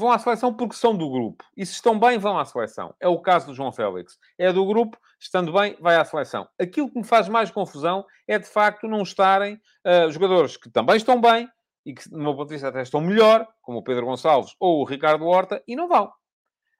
vão 0.00 0.10
à 0.10 0.18
seleção 0.18 0.52
porque 0.52 0.74
são 0.74 0.96
do 0.96 1.08
grupo. 1.10 1.44
E 1.56 1.64
se 1.64 1.74
estão 1.74 1.98
bem, 1.98 2.18
vão 2.18 2.38
à 2.38 2.44
seleção. 2.44 2.94
É 2.98 3.06
o 3.06 3.20
caso 3.20 3.46
do 3.46 3.54
João 3.54 3.70
Félix. 3.70 4.18
É 4.38 4.52
do 4.52 4.66
grupo, 4.66 4.98
estando 5.20 5.52
bem, 5.52 5.76
vai 5.78 5.96
à 5.96 6.04
seleção. 6.04 6.48
Aquilo 6.58 6.90
que 6.90 6.98
me 6.98 7.04
faz 7.04 7.28
mais 7.28 7.50
confusão 7.50 8.04
é, 8.26 8.38
de 8.38 8.46
facto, 8.46 8.88
não 8.88 9.02
estarem 9.02 9.60
uh, 9.86 10.10
jogadores 10.10 10.56
que 10.56 10.70
também 10.70 10.96
estão 10.96 11.20
bem 11.20 11.48
e 11.84 11.94
que, 11.94 12.10
no 12.10 12.18
meu 12.18 12.34
ponto 12.34 12.48
de 12.48 12.54
vista, 12.54 12.68
até 12.68 12.82
estão 12.82 13.00
melhor, 13.00 13.46
como 13.60 13.78
o 13.78 13.84
Pedro 13.84 14.06
Gonçalves 14.06 14.54
ou 14.58 14.80
o 14.80 14.84
Ricardo 14.84 15.26
Horta, 15.26 15.62
e 15.68 15.76
não 15.76 15.86
vão. 15.86 16.06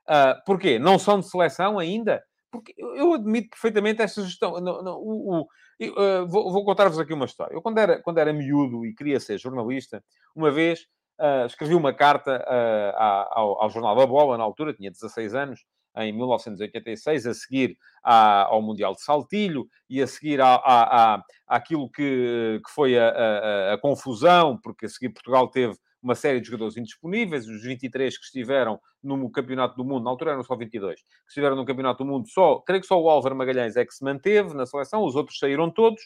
Uh, 0.09 0.43
porquê? 0.45 0.79
Não 0.79 0.99
são 0.99 1.21
de 1.21 1.29
seleção 1.29 1.79
ainda? 1.79 2.25
Porque 2.51 2.75
eu 2.77 3.15
admito 3.15 3.51
perfeitamente 3.51 4.03
esta 4.03 4.23
gestão. 4.23 4.61
Não, 4.61 4.83
não, 4.83 4.97
o, 4.99 5.41
o, 5.41 5.49
eu, 5.79 5.93
uh, 5.93 6.27
vou, 6.27 6.51
vou 6.53 6.65
contar-vos 6.65 6.99
aqui 6.99 7.15
uma 7.15 7.27
história. 7.27 7.55
Eu, 7.55 7.63
quando 7.63 7.79
era, 7.79 8.03
quando 8.03 8.19
era 8.19 8.33
miúdo 8.33 8.85
e 8.85 8.95
queria 8.95 9.21
ser 9.21 9.39
jornalista, 9.39 10.03
uma 10.35 10.51
vez 10.51 10.87
uh, 11.21 11.47
escrevi 11.47 11.75
uma 11.75 11.93
carta 11.93 12.45
uh, 12.47 13.29
ao, 13.31 13.63
ao, 13.63 13.71
Jornal 13.71 13.95
da 13.95 14.07
Bola, 14.07 14.37
na 14.37 14.45
altura, 14.45 14.75
tinha 14.75 14.91
16 14.91 15.35
anos, 15.35 15.65
em 15.97 16.13
1986, 16.13 17.27
a 17.27 17.35
seguir 17.35 17.77
à, 18.03 18.45
ao 18.45 18.63
Mundial 18.63 18.95
de 18.95 19.03
Saltilho 19.03 19.67
e 19.89 20.01
a 20.01 20.07
seguir 20.07 20.41
à, 20.41 20.55
à, 20.55 21.15
à, 21.15 21.25
àquilo 21.47 21.91
que, 21.91 22.61
que 22.65 22.71
foi 22.73 22.97
a, 22.97 23.09
a, 23.09 23.75
a, 23.75 23.79
confusão, 23.79 24.59
porque 24.63 24.87
a 24.87 24.89
seguir 24.89 25.11
Portugal 25.11 25.49
teve 25.49 25.77
uma 26.03 26.15
série 26.15 26.41
de 26.41 26.47
jogadores 26.47 26.77
indisponíveis, 26.77 27.47
os 27.47 27.63
23 27.63 28.17
que 28.17 28.25
estiveram 28.25 28.81
no 29.03 29.31
Campeonato 29.31 29.77
do 29.77 29.85
Mundo, 29.85 30.05
na 30.05 30.11
altura 30.11 30.33
eram 30.33 30.43
só 30.43 30.57
22, 30.57 31.01
que 31.01 31.07
estiveram 31.29 31.57
no 31.57 31.65
Campeonato 31.65 32.05
do 32.05 32.11
Mundo, 32.11 32.29
só, 32.29 32.59
creio 32.61 32.81
que 32.81 32.87
só 32.87 33.01
o 33.01 33.09
Álvaro 33.09 33.37
Magalhães 33.37 33.77
é 33.77 33.85
que 33.85 33.95
se 33.95 34.05
manteve 34.05 34.55
na 34.55 34.67
seleção, 34.67 35.05
os 35.05 35.15
outros 35.15 35.39
saíram 35.39 35.71
todos. 35.71 36.03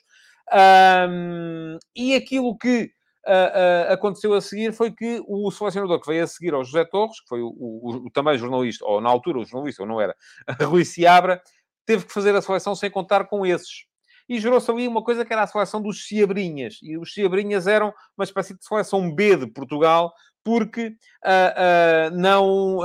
Um, 0.52 1.78
e 1.96 2.14
aquilo 2.14 2.56
que 2.58 2.90
uh, 3.26 3.88
uh, 3.88 3.92
aconteceu 3.92 4.34
a 4.34 4.40
seguir 4.40 4.72
foi 4.72 4.90
que 4.90 5.22
o 5.26 5.50
selecionador 5.50 6.00
que 6.00 6.06
veio 6.06 6.24
a 6.24 6.26
seguir 6.26 6.54
ao 6.54 6.64
José 6.64 6.84
Torres, 6.84 7.20
que 7.20 7.28
foi 7.28 7.40
o, 7.40 7.48
o, 7.48 8.06
o 8.06 8.10
também 8.10 8.36
jornalista, 8.36 8.84
ou 8.84 9.00
na 9.00 9.08
altura 9.08 9.38
o 9.38 9.44
jornalista, 9.44 9.82
ou 9.82 9.88
não 9.88 10.00
era, 10.00 10.14
Rui 10.62 10.84
Seabra, 10.84 11.40
teve 11.86 12.04
que 12.04 12.12
fazer 12.12 12.34
a 12.34 12.42
seleção 12.42 12.74
sem 12.74 12.90
contar 12.90 13.24
com 13.26 13.46
esses. 13.46 13.86
E 14.28 14.38
gerou-se 14.38 14.70
ali 14.70 14.88
uma 14.88 15.02
coisa 15.02 15.24
que 15.24 15.32
era 15.32 15.42
a 15.42 15.46
seleção 15.46 15.82
dos 15.82 16.06
Ciabrinhas. 16.06 16.78
E 16.82 16.96
os 16.96 17.12
Ciabrinhas 17.12 17.66
eram 17.66 17.92
uma 18.16 18.24
espécie 18.24 18.54
de 18.56 18.64
seleção 18.64 19.14
B 19.14 19.36
de 19.36 19.46
Portugal, 19.46 20.12
porque 20.42 20.88
uh, 20.88 22.10
não, 22.14 22.80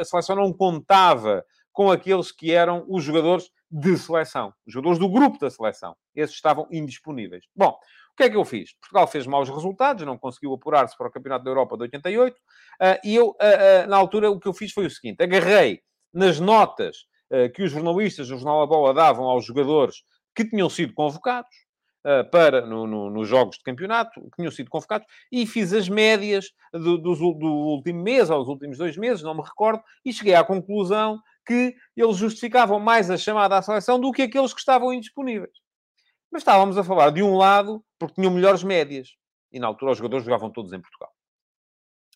a 0.00 0.04
seleção 0.04 0.36
não 0.36 0.52
contava 0.52 1.44
com 1.72 1.90
aqueles 1.90 2.30
que 2.30 2.52
eram 2.52 2.84
os 2.88 3.02
jogadores 3.02 3.50
de 3.70 3.98
seleção, 3.98 4.54
os 4.64 4.72
jogadores 4.72 4.98
do 5.00 5.08
grupo 5.08 5.38
da 5.38 5.50
seleção. 5.50 5.96
Esses 6.14 6.36
estavam 6.36 6.68
indisponíveis. 6.70 7.44
Bom, 7.54 7.76
o 8.12 8.16
que 8.16 8.22
é 8.22 8.30
que 8.30 8.36
eu 8.36 8.44
fiz? 8.44 8.72
Portugal 8.74 9.08
fez 9.08 9.26
maus 9.26 9.48
resultados, 9.48 10.06
não 10.06 10.16
conseguiu 10.16 10.54
apurar-se 10.54 10.96
para 10.96 11.08
o 11.08 11.10
Campeonato 11.10 11.44
da 11.44 11.50
Europa 11.50 11.76
de 11.76 11.82
88, 11.82 12.36
ah, 12.80 13.00
e 13.04 13.16
eu, 13.16 13.34
na 13.88 13.96
altura, 13.96 14.30
o 14.30 14.38
que 14.38 14.46
eu 14.46 14.54
fiz 14.54 14.70
foi 14.70 14.86
o 14.86 14.90
seguinte: 14.90 15.20
agarrei 15.20 15.80
nas 16.12 16.38
notas 16.38 16.98
que 17.52 17.64
os 17.64 17.72
jornalistas 17.72 18.28
do 18.28 18.36
Jornal 18.36 18.60
da 18.60 18.66
Bola 18.66 18.94
davam 18.94 19.24
aos 19.24 19.44
jogadores 19.44 20.04
que 20.34 20.44
tinham 20.44 20.68
sido 20.68 20.92
convocados, 20.94 21.50
para 22.30 22.60
no, 22.66 22.86
no, 22.86 23.10
nos 23.10 23.26
jogos 23.26 23.56
de 23.56 23.62
campeonato, 23.62 24.20
que 24.20 24.36
tinham 24.36 24.50
sido 24.50 24.68
convocados, 24.68 25.06
e 25.32 25.46
fiz 25.46 25.72
as 25.72 25.88
médias 25.88 26.50
do, 26.70 26.98
do, 26.98 27.14
do, 27.14 27.46
último 27.46 28.02
mês 28.02 28.30
aos 28.30 28.46
últimos 28.46 28.76
dois 28.76 28.96
meses, 28.96 29.22
não 29.22 29.34
me 29.34 29.42
recordo, 29.42 29.82
e 30.04 30.12
cheguei 30.12 30.34
à 30.34 30.44
conclusão 30.44 31.18
que 31.46 31.74
eles 31.96 32.16
justificavam 32.16 32.78
mais 32.78 33.10
a 33.10 33.16
chamada 33.16 33.56
à 33.56 33.62
seleção 33.62 33.98
do 33.98 34.12
que 34.12 34.22
aqueles 34.22 34.52
que 34.52 34.60
estavam 34.60 34.92
indisponíveis. 34.92 35.52
Mas 36.30 36.42
estávamos 36.42 36.76
a 36.76 36.84
falar 36.84 37.10
de 37.10 37.22
um 37.22 37.36
lado, 37.36 37.82
porque 37.98 38.16
tinham 38.16 38.32
melhores 38.32 38.62
médias. 38.62 39.10
E 39.52 39.58
na 39.58 39.68
altura 39.68 39.92
os 39.92 39.98
jogadores 39.98 40.24
jogavam 40.24 40.50
todos 40.50 40.72
em 40.72 40.80
Portugal. 40.80 41.13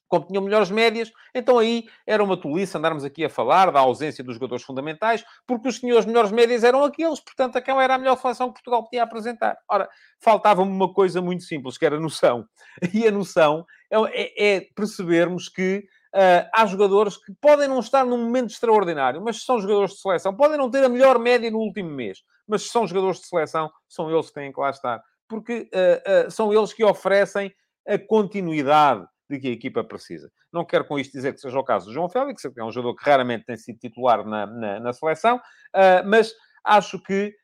Como 0.08 0.26
tinham 0.26 0.42
melhores 0.42 0.70
médias, 0.70 1.12
então 1.34 1.58
aí 1.58 1.84
era 2.06 2.24
uma 2.24 2.36
tolice 2.36 2.76
andarmos 2.76 3.04
aqui 3.04 3.24
a 3.24 3.30
falar 3.30 3.70
da 3.70 3.80
ausência 3.80 4.24
dos 4.24 4.34
jogadores 4.34 4.64
fundamentais, 4.64 5.24
porque 5.46 5.68
os 5.68 5.76
senhores 5.76 6.06
melhores 6.06 6.32
médias 6.32 6.64
eram 6.64 6.82
aqueles, 6.82 7.20
portanto, 7.20 7.56
aquela 7.56 7.84
era 7.84 7.94
a 7.94 7.98
melhor 7.98 8.16
seleção 8.16 8.48
que 8.48 8.54
Portugal 8.54 8.84
podia 8.84 9.02
apresentar. 9.02 9.56
Ora, 9.68 9.88
faltava-me 10.18 10.70
uma 10.70 10.92
coisa 10.92 11.20
muito 11.20 11.44
simples, 11.44 11.76
que 11.76 11.86
era 11.86 12.00
noção. 12.00 12.46
E 12.94 13.06
a 13.06 13.10
noção 13.10 13.66
é, 13.90 14.56
é 14.56 14.60
percebermos 14.74 15.48
que 15.48 15.86
Uh, 16.08 16.48
há 16.54 16.64
jogadores 16.64 17.18
que 17.18 17.34
podem 17.34 17.68
não 17.68 17.80
estar 17.80 18.02
num 18.02 18.16
momento 18.16 18.50
extraordinário, 18.50 19.20
mas 19.20 19.44
são 19.44 19.60
jogadores 19.60 19.92
de 19.92 20.00
seleção. 20.00 20.34
Podem 20.34 20.56
não 20.56 20.70
ter 20.70 20.82
a 20.82 20.88
melhor 20.88 21.18
média 21.18 21.50
no 21.50 21.58
último 21.58 21.90
mês, 21.90 22.22
mas 22.46 22.62
são 22.70 22.86
jogadores 22.86 23.20
de 23.20 23.26
seleção, 23.26 23.70
são 23.86 24.10
eles 24.10 24.28
que 24.28 24.32
têm 24.32 24.50
que 24.50 24.58
lá 24.58 24.70
estar. 24.70 25.02
Porque 25.28 25.68
uh, 25.74 26.26
uh, 26.26 26.30
são 26.30 26.50
eles 26.50 26.72
que 26.72 26.82
oferecem 26.82 27.52
a 27.86 27.98
continuidade 27.98 29.06
de 29.28 29.38
que 29.38 29.48
a 29.48 29.52
equipa 29.52 29.84
precisa. 29.84 30.30
Não 30.52 30.64
quero 30.64 30.84
com 30.84 30.98
isto 30.98 31.12
dizer 31.12 31.34
que 31.34 31.40
seja 31.40 31.58
o 31.58 31.64
caso 31.64 31.86
do 31.86 31.92
João 31.92 32.08
Félix, 32.08 32.42
que 32.42 32.60
é 32.60 32.64
um 32.64 32.72
jogador 32.72 32.96
que 32.96 33.08
raramente 33.08 33.44
tem 33.44 33.56
sido 33.56 33.78
titular 33.78 34.24
na, 34.24 34.46
na, 34.46 34.80
na 34.80 34.92
seleção, 34.92 35.36
uh, 35.36 36.06
mas 36.06 36.32
acho 36.64 37.02
que 37.02 37.34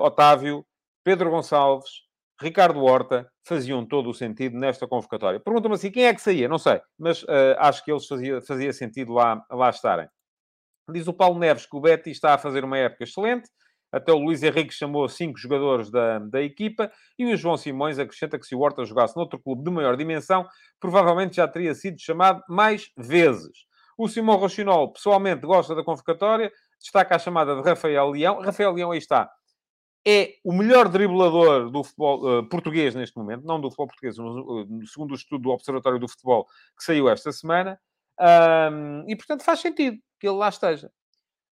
Otávio, 0.00 0.64
Pedro 1.04 1.30
Gonçalves, 1.30 1.90
Ricardo 2.40 2.82
Horta 2.82 3.30
faziam 3.46 3.84
todo 3.84 4.08
o 4.08 4.14
sentido 4.14 4.58
nesta 4.58 4.88
convocatória. 4.88 5.38
Pergunta-me 5.38 5.74
assim, 5.74 5.90
quem 5.90 6.06
é 6.06 6.14
que 6.14 6.22
saía? 6.22 6.48
Não 6.48 6.56
sei, 6.56 6.80
mas 6.98 7.22
acho 7.58 7.84
que 7.84 7.92
eles 7.92 8.06
fazia, 8.06 8.40
fazia 8.40 8.72
sentido 8.72 9.12
lá, 9.12 9.44
lá 9.50 9.68
estarem. 9.68 10.08
Diz 10.90 11.06
o 11.06 11.12
Paulo 11.12 11.38
Neves 11.38 11.66
que 11.66 11.76
o 11.76 11.80
Betty 11.80 12.10
está 12.10 12.32
a 12.32 12.38
fazer 12.38 12.64
uma 12.64 12.78
época 12.78 13.04
excelente, 13.04 13.50
até 13.92 14.12
o 14.12 14.18
Luís 14.18 14.42
Henrique 14.42 14.72
chamou 14.72 15.08
cinco 15.08 15.38
jogadores 15.38 15.90
da, 15.90 16.18
da 16.18 16.42
equipa 16.42 16.90
e 17.18 17.26
o 17.26 17.36
João 17.36 17.56
Simões 17.56 17.98
acrescenta 17.98 18.38
que 18.38 18.46
se 18.46 18.54
o 18.54 18.60
Horta 18.60 18.84
jogasse 18.84 19.16
noutro 19.16 19.38
clube 19.38 19.64
de 19.64 19.70
maior 19.70 19.96
dimensão, 19.96 20.46
provavelmente 20.78 21.36
já 21.36 21.48
teria 21.48 21.74
sido 21.74 22.00
chamado 22.00 22.42
mais 22.48 22.90
vezes. 22.96 23.66
O 23.98 24.08
Simão 24.08 24.36
Rochinol, 24.36 24.92
pessoalmente, 24.92 25.46
gosta 25.46 25.74
da 25.74 25.84
convocatória, 25.84 26.50
destaca 26.78 27.16
a 27.16 27.18
chamada 27.18 27.54
de 27.54 27.62
Rafael 27.62 28.10
Leão. 28.10 28.40
Rafael 28.40 28.72
Leão, 28.72 28.92
aí 28.92 28.98
está, 28.98 29.30
é 30.06 30.36
o 30.42 30.52
melhor 30.52 30.88
driblador 30.88 31.70
do 31.70 31.84
futebol 31.84 32.38
uh, 32.38 32.48
português 32.48 32.94
neste 32.94 33.16
momento, 33.16 33.44
não 33.44 33.60
do 33.60 33.68
futebol 33.68 33.88
português, 33.88 34.16
no, 34.16 34.64
no, 34.64 34.86
segundo 34.86 35.10
o 35.12 35.14
estudo 35.14 35.42
do 35.42 35.50
Observatório 35.50 35.98
do 35.98 36.08
Futebol 36.08 36.46
que 36.76 36.84
saiu 36.84 37.08
esta 37.08 37.30
semana. 37.32 37.78
Um, 38.18 39.04
e, 39.08 39.16
portanto, 39.16 39.42
faz 39.42 39.60
sentido 39.60 39.98
que 40.18 40.26
ele 40.26 40.36
lá 40.36 40.48
esteja. 40.48 40.90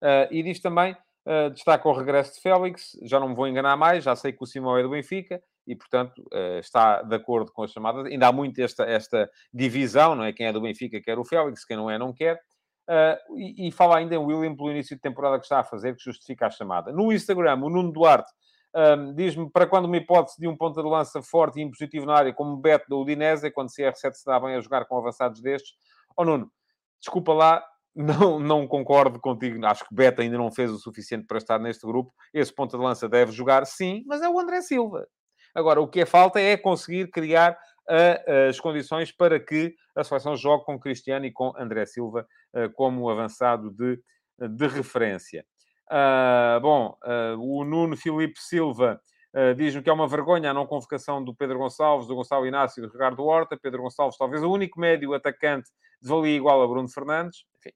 Uh, 0.03 0.33
e 0.33 0.43
diz 0.43 0.61
também 0.61 0.97
Uh, 1.29 1.51
destaca 1.51 1.87
o 1.87 1.93
regresso 1.93 2.37
de 2.37 2.41
Félix, 2.41 2.97
já 3.03 3.21
não 3.21 3.29
me 3.29 3.35
vou 3.35 3.47
enganar 3.47 3.77
mais, 3.77 4.03
já 4.03 4.17
sei 4.17 4.33
que 4.33 4.43
o 4.43 4.47
Simão 4.47 4.79
é 4.79 4.83
do 4.83 4.89
Benfica 4.89 5.43
e, 5.67 5.77
portanto, 5.77 6.23
uh, 6.33 6.59
está 6.59 7.03
de 7.03 7.15
acordo 7.15 7.53
com 7.53 7.63
as 7.63 7.71
chamadas. 7.71 8.07
Ainda 8.07 8.29
há 8.29 8.33
muito 8.33 8.59
esta, 8.63 8.85
esta 8.85 9.31
divisão, 9.53 10.15
não 10.15 10.25
é? 10.25 10.33
Quem 10.33 10.47
é 10.47 10.53
do 10.55 10.63
Benfica 10.63 11.03
quer 11.03 11.19
o 11.19 11.25
Félix, 11.27 11.67
quem 11.67 11.77
não 11.77 11.91
é 11.91 11.99
não 11.99 12.15
quer. 12.15 12.41
Uh, 12.89 13.37
e, 13.37 13.69
e, 13.69 13.71
fala 13.71 13.99
ainda 13.99 14.15
em 14.15 14.19
William 14.19 14.57
pelo 14.57 14.71
início 14.71 14.97
de 14.97 15.03
temporada 15.03 15.39
que 15.39 15.45
está 15.45 15.61
a 15.61 15.65
fazer, 15.65 15.95
que 15.95 16.03
justifica 16.03 16.47
a 16.47 16.51
chamada. 16.51 16.91
No 16.91 17.13
Instagram, 17.13 17.57
o 17.57 17.69
Nuno 17.69 17.93
Duarte 17.93 18.33
um, 18.75 19.15
diz-me 19.15 19.51
para 19.51 19.67
quando 19.67 19.87
uma 19.87 19.97
hipótese 19.97 20.39
de 20.39 20.47
um 20.47 20.57
ponta 20.57 20.83
de 20.83 20.89
lança 20.89 21.23
forte 21.23 21.59
e 21.59 21.63
impositivo 21.63 22.07
na 22.07 22.15
área, 22.15 22.33
como 22.33 22.57
Beto 22.57 22.89
da 22.89 22.97
Udinese, 22.97 23.51
quando 23.51 23.69
CR7 23.69 24.13
se 24.13 24.25
dá 24.25 24.39
bem 24.39 24.55
a 24.55 24.61
jogar 24.61 24.85
com 24.85 24.97
avançados 24.97 25.41
destes. 25.41 25.75
Ó 26.17 26.23
oh, 26.23 26.25
Nuno, 26.25 26.51
desculpa 27.01 27.33
lá, 27.33 27.65
não, 27.99 28.39
não 28.39 28.67
concordo 28.67 29.19
contigo. 29.19 29.65
Acho 29.67 29.87
que 29.87 29.95
Beto 29.95 30.23
ainda 30.23 30.39
não 30.39 30.53
fez 30.53 30.71
o 30.71 30.79
suficiente 30.79 31.27
para 31.27 31.39
estar 31.39 31.59
neste 31.59 31.85
grupo. 31.85 32.13
Esse 32.33 32.55
ponta 32.55 32.79
de 32.79 32.83
lança 32.85 33.09
deve 33.09 33.33
jogar, 33.33 33.67
sim, 33.67 34.05
mas 34.07 34.23
é 34.23 34.29
o 34.29 34.39
André 34.39 34.63
Silva. 34.63 35.07
Agora, 35.55 35.81
o 35.81 35.89
que 35.89 36.01
é 36.01 36.07
falta 36.07 36.41
é 36.41 36.57
conseguir 36.57 37.11
criar 37.11 37.53
uh, 37.53 38.49
as 38.49 38.61
condições 38.61 39.11
para 39.11 39.41
que 39.41 39.75
a 39.97 40.05
seleção 40.05 40.37
jogue 40.37 40.65
com 40.65 40.79
Cristiano 40.79 41.27
e 41.27 41.33
com 41.33 41.53
André 41.59 41.85
Silva 41.87 42.25
uh, 42.55 42.73
como 42.75 43.11
avançado 43.11 43.71
de, 43.71 44.01
de 44.39 44.67
referência. 44.69 45.45
Uh, 45.91 46.61
bom, 46.61 46.97
o 47.39 47.65
Nuno 47.65 47.97
Filipe 47.97 48.39
Silva 48.39 49.01
Uh, 49.35 49.55
Diz-me 49.55 49.83
que 49.83 49.91
é 49.91 49.93
uma 49.93 50.09
vergonha 50.09 50.51
a 50.51 50.55
não 50.55 50.67
convocação 50.67 51.23
do 51.23 51.35
Pedro 51.35 51.59
Gonçalves, 51.59 52.09
do 52.09 52.15
Gonçalo 52.15 52.47
Inácio 52.47 52.81
e 52.81 52.87
do 52.87 52.91
Ricardo 52.91 53.23
Horta. 53.25 53.59
Pedro 53.59 53.83
Gonçalves, 53.83 54.17
talvez 54.17 54.43
o 54.43 54.51
único 54.51 54.81
médio 54.81 55.13
atacante 55.13 55.69
de 56.01 56.09
valia 56.09 56.37
igual 56.37 56.63
a 56.63 56.67
Bruno 56.67 56.89
Fernandes. 56.89 57.45
Enfim, 57.59 57.71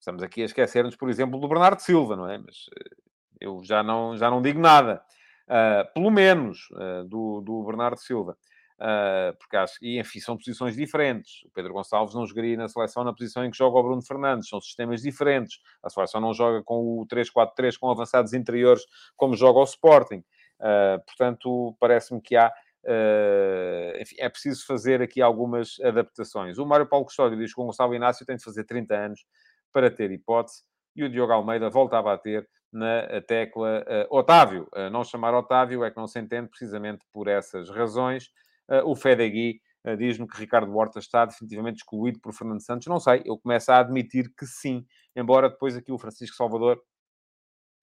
estamos 0.00 0.22
aqui 0.22 0.42
a 0.42 0.46
esquecer-nos, 0.46 0.96
por 0.96 1.08
exemplo, 1.08 1.38
do 1.38 1.46
Bernardo 1.46 1.80
Silva, 1.80 2.16
não 2.16 2.28
é? 2.28 2.38
Mas 2.38 2.66
uh, 2.66 2.96
eu 3.40 3.60
já 3.62 3.82
não, 3.82 4.16
já 4.16 4.28
não 4.28 4.42
digo 4.42 4.58
nada. 4.58 5.02
Uh, 5.46 5.92
pelo 5.94 6.10
menos 6.10 6.68
do, 7.08 7.40
do 7.40 7.64
Bernardo 7.64 7.98
Silva. 7.98 8.36
Uh, 8.80 9.36
porque 9.36 9.56
acho 9.58 9.78
que, 9.78 10.00
enfim, 10.00 10.20
são 10.20 10.38
posições 10.38 10.74
diferentes. 10.74 11.44
O 11.44 11.50
Pedro 11.50 11.74
Gonçalves 11.74 12.14
não 12.14 12.26
jogaria 12.26 12.56
na 12.56 12.66
seleção 12.66 13.04
na 13.04 13.12
posição 13.12 13.44
em 13.44 13.50
que 13.50 13.58
joga 13.58 13.78
o 13.78 13.82
Bruno 13.82 14.00
Fernandes, 14.00 14.48
são 14.48 14.58
sistemas 14.58 15.02
diferentes. 15.02 15.60
A 15.82 15.90
seleção 15.90 16.18
não 16.18 16.32
joga 16.32 16.62
com 16.62 16.98
o 16.98 17.06
3-4-3 17.06 17.76
com 17.78 17.90
avançados 17.90 18.32
interiores 18.32 18.82
como 19.18 19.36
joga 19.36 19.58
o 19.58 19.64
Sporting. 19.64 20.24
Uh, 20.58 21.04
portanto, 21.04 21.76
parece-me 21.78 22.22
que 22.22 22.36
há. 22.36 22.50
Uh, 22.82 24.00
enfim, 24.00 24.16
é 24.18 24.30
preciso 24.30 24.64
fazer 24.64 25.02
aqui 25.02 25.20
algumas 25.20 25.78
adaptações. 25.80 26.56
O 26.56 26.64
Mário 26.64 26.86
Paulo 26.86 27.04
Custódio 27.04 27.36
diz 27.36 27.52
que 27.52 27.60
o 27.60 27.64
Gonçalo 27.64 27.94
Inácio 27.94 28.24
tem 28.24 28.36
de 28.36 28.42
fazer 28.42 28.64
30 28.64 28.94
anos 28.94 29.26
para 29.72 29.90
ter 29.90 30.10
hipótese 30.10 30.62
e 30.94 31.04
o 31.04 31.10
Diogo 31.10 31.32
Almeida 31.32 31.70
volta 31.70 31.98
a 31.98 32.02
bater 32.02 32.48
na 32.72 33.20
tecla 33.22 33.84
Otávio. 34.10 34.68
não 34.92 35.02
chamar 35.02 35.34
Otávio 35.34 35.84
é 35.84 35.90
que 35.90 35.96
não 35.96 36.06
se 36.06 36.20
entende 36.20 36.48
precisamente 36.48 37.04
por 37.12 37.26
essas 37.26 37.68
razões. 37.68 38.30
Uh, 38.70 38.88
o 38.88 38.94
Fedegui 38.94 39.60
uh, 39.84 39.96
diz-me 39.96 40.28
que 40.28 40.38
Ricardo 40.38 40.72
Horta 40.76 41.00
está 41.00 41.24
definitivamente 41.24 41.78
excluído 41.78 42.20
por 42.20 42.32
Fernando 42.32 42.62
Santos. 42.62 42.86
Não 42.86 43.00
sei, 43.00 43.20
eu 43.24 43.36
começo 43.36 43.72
a 43.72 43.80
admitir 43.80 44.32
que 44.38 44.46
sim, 44.46 44.86
embora 45.16 45.50
depois 45.50 45.76
aqui 45.76 45.90
o 45.90 45.98
Francisco 45.98 46.36
Salvador 46.36 46.80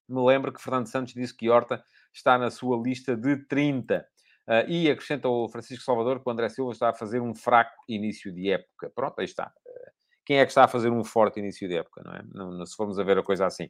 me 0.08 0.26
lembre 0.26 0.54
que 0.54 0.62
Fernando 0.62 0.88
Santos 0.88 1.14
disse 1.14 1.36
que 1.36 1.50
Horta 1.50 1.84
está 2.14 2.38
na 2.38 2.50
sua 2.50 2.82
lista 2.82 3.18
de 3.18 3.36
30. 3.48 4.00
Uh, 4.00 4.52
eh, 4.52 4.66
e 4.70 4.90
acrescenta 4.90 5.28
o 5.28 5.50
Francisco 5.50 5.84
Salvador 5.84 6.22
que 6.24 6.30
o 6.30 6.32
André 6.32 6.48
Silva 6.48 6.72
está 6.72 6.90
a 6.90 6.94
fazer 6.94 7.20
um 7.20 7.36
fraco 7.36 7.84
início 7.90 8.32
de 8.32 8.50
época. 8.50 8.90
Pronto, 8.96 9.20
aí 9.20 9.26
está. 9.26 9.52
Uh, 10.28 10.38
quem 10.38 10.40
é 10.40 10.46
que 10.46 10.52
está 10.52 10.66
a 10.66 10.68
fazer 10.68 10.92
um 10.92 11.04
forte 11.06 11.40
início 11.40 11.68
de 11.70 11.78
época, 11.78 12.04
não 12.04 12.14
é? 12.14 12.22
Não, 12.34 12.52
não, 12.52 12.66
se 12.66 12.76
formos 12.76 13.00
a 13.00 13.04
ver 13.04 13.18
a 13.18 13.24
coisa 13.24 13.46
assim. 13.46 13.70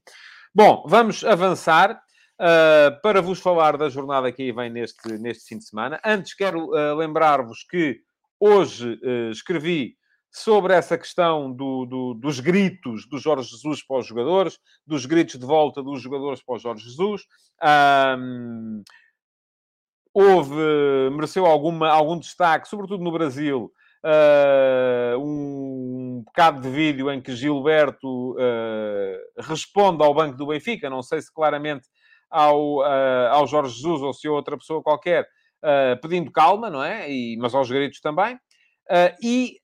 Bom, 0.53 0.83
vamos 0.87 1.23
avançar. 1.23 2.01
Uh, 2.39 3.01
para 3.01 3.19
vos 3.19 3.39
falar 3.39 3.77
da 3.77 3.89
jornada 3.89 4.31
que 4.31 4.43
aí 4.43 4.51
vem 4.51 4.69
neste, 4.69 5.17
neste 5.17 5.47
fim 5.47 5.57
de 5.57 5.65
semana. 5.65 5.99
Antes, 6.05 6.35
quero 6.35 6.67
uh, 6.67 6.95
lembrar-vos 6.95 7.63
que 7.63 7.99
hoje 8.39 8.99
uh, 9.03 9.31
escrevi 9.31 9.95
sobre 10.31 10.73
essa 10.73 10.97
questão 10.99 11.51
do, 11.51 11.85
do, 11.85 12.13
dos 12.13 12.39
gritos 12.39 13.07
do 13.07 13.17
Jorge 13.17 13.49
Jesus 13.49 13.83
para 13.83 13.97
os 13.97 14.05
jogadores, 14.05 14.59
dos 14.85 15.07
gritos 15.07 15.39
de 15.39 15.45
volta 15.47 15.81
dos 15.81 15.99
jogadores 15.99 16.43
para 16.43 16.55
o 16.55 16.59
Jorge 16.59 16.83
Jesus. 16.83 17.23
Um, 18.19 18.83
houve, 20.13 20.55
mereceu 21.11 21.45
alguma, 21.47 21.89
algum 21.89 22.19
destaque, 22.19 22.67
sobretudo 22.67 23.03
no 23.03 23.11
Brasil, 23.11 23.71
um 25.19 25.96
bocado 26.17 26.61
de 26.61 26.69
vídeo 26.69 27.11
em 27.11 27.21
que 27.21 27.35
Gilberto 27.35 28.35
responde 29.37 30.03
ao 30.03 30.13
banco 30.13 30.37
do 30.37 30.47
Benfica. 30.47 30.89
Não 30.89 31.01
sei 31.01 31.21
se 31.21 31.33
claramente 31.33 31.87
ao, 32.29 32.79
uh, 32.79 33.29
ao 33.31 33.47
Jorge 33.47 33.75
Jesus 33.75 34.01
ou 34.01 34.13
se 34.13 34.27
a 34.27 34.31
outra 34.31 34.57
pessoa 34.57 34.83
qualquer, 34.83 35.23
uh, 35.63 35.99
pedindo 36.01 36.31
calma, 36.31 36.69
não 36.69 36.83
é? 36.83 37.09
E, 37.11 37.37
mas 37.37 37.53
aos 37.53 37.69
gritos 37.69 37.99
também. 37.99 38.35
Uh, 38.89 39.11
e 39.21 39.57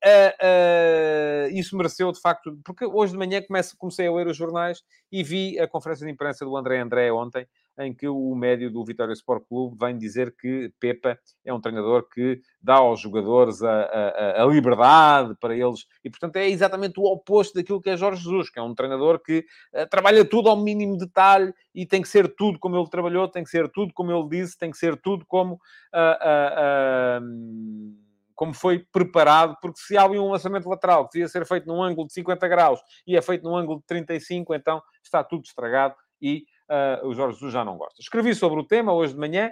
isso 1.54 1.78
mereceu, 1.78 2.12
de 2.12 2.20
facto, 2.20 2.58
porque 2.64 2.86
hoje 2.86 3.14
de 3.14 3.18
manhã 3.18 3.42
comece, 3.42 3.76
comecei 3.78 4.08
a 4.08 4.12
ler 4.12 4.28
os 4.28 4.36
jornais 4.36 4.84
e 5.10 5.24
vi 5.24 5.58
a 5.60 5.68
conferência 5.68 6.06
de 6.06 6.12
imprensa 6.12 6.44
do 6.44 6.58
André 6.58 6.80
André 6.80 7.12
ontem, 7.12 7.48
em 7.80 7.94
que 7.94 8.08
o 8.08 8.36
médio 8.36 8.70
do 8.72 8.84
Vitória 8.86 9.14
Sport 9.14 9.46
Clube 9.48 9.78
vem 9.80 9.98
dizer 9.98 10.36
que 10.36 10.72
Pepa 10.80 11.18
é 11.44 11.54
um 11.54 11.60
treinador 11.60 12.08
que 12.08 12.40
dá 12.62 12.76
aos 12.76 13.00
jogadores 13.00 13.62
a, 13.64 13.84
a, 13.84 14.44
a, 14.44 14.46
liberdade 14.46 15.36
para 15.40 15.56
eles, 15.56 15.86
e 16.04 16.10
portanto 16.10 16.36
é 16.36 16.48
exatamente 16.48 17.00
o 17.00 17.04
oposto 17.04 17.56
daquilo 17.56 17.82
que 17.82 17.90
é 17.90 17.98
Jorge 17.98 18.24
Jesus, 18.24 18.50
que 18.50 18.60
é 18.60 18.62
um 18.62 18.76
treinador 18.76 19.20
que 19.20 19.46
uh, 19.74 19.88
trabalha 19.90 20.24
tudo 20.24 20.50
ao 20.50 20.58
mínimo 20.58 20.98
detalhe 20.98 21.54
e 21.74 21.86
tem 21.86 22.02
que 22.02 22.08
ser 22.08 22.34
tudo 22.36 22.60
como 22.60 22.78
ele 22.78 22.90
trabalhou, 22.90 23.28
tem 23.28 23.44
que 23.44 23.50
ser 23.50 23.70
tudo 23.70 23.94
como 23.94 24.12
ele 24.12 24.30
disse, 24.30 24.58
tem 24.58 24.70
que 24.72 24.78
ser 24.78 24.96
tudo 24.98 25.26
como. 25.26 25.56
Uh, 25.94 27.20
uh, 27.20 28.04
como 28.36 28.54
foi 28.54 28.80
preparado, 28.80 29.56
porque 29.62 29.80
se 29.80 29.96
há 29.96 30.06
um 30.06 30.32
lançamento 30.32 30.68
lateral 30.68 31.08
que 31.08 31.14
devia 31.14 31.28
ser 31.28 31.46
feito 31.46 31.68
num 31.68 31.82
ângulo 31.82 32.08
de 32.08 32.14
50 32.14 32.48
graus 32.48 32.82
e 33.06 33.16
é 33.16 33.22
feito 33.22 33.44
num 33.44 33.56
ângulo 33.56 33.80
de 33.80 33.86
35, 33.86 34.54
então 34.56 34.82
está 35.04 35.24
tudo 35.24 35.46
estragado 35.46 35.96
e 36.22 36.46
uh, 36.74 37.08
o 37.08 37.14
Jorge 37.14 37.36
Jesus 37.36 37.54
já 37.54 37.64
não 37.64 37.78
gosta. 37.78 38.02
Escrevi 38.02 38.34
sobre 38.34 38.60
o 38.60 38.66
tema 38.66 38.94
hoje 38.94 39.14
de 39.14 39.20
manhã, 39.20 39.52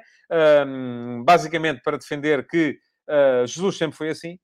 um, 0.67 1.23
basicamente 1.23 1.81
para 1.83 1.97
defender 1.97 2.47
que 2.47 2.77
uh, 3.07 3.45
Jesus 3.45 3.77
sempre 3.77 3.97
foi 3.97 4.09
assim. 4.09 4.39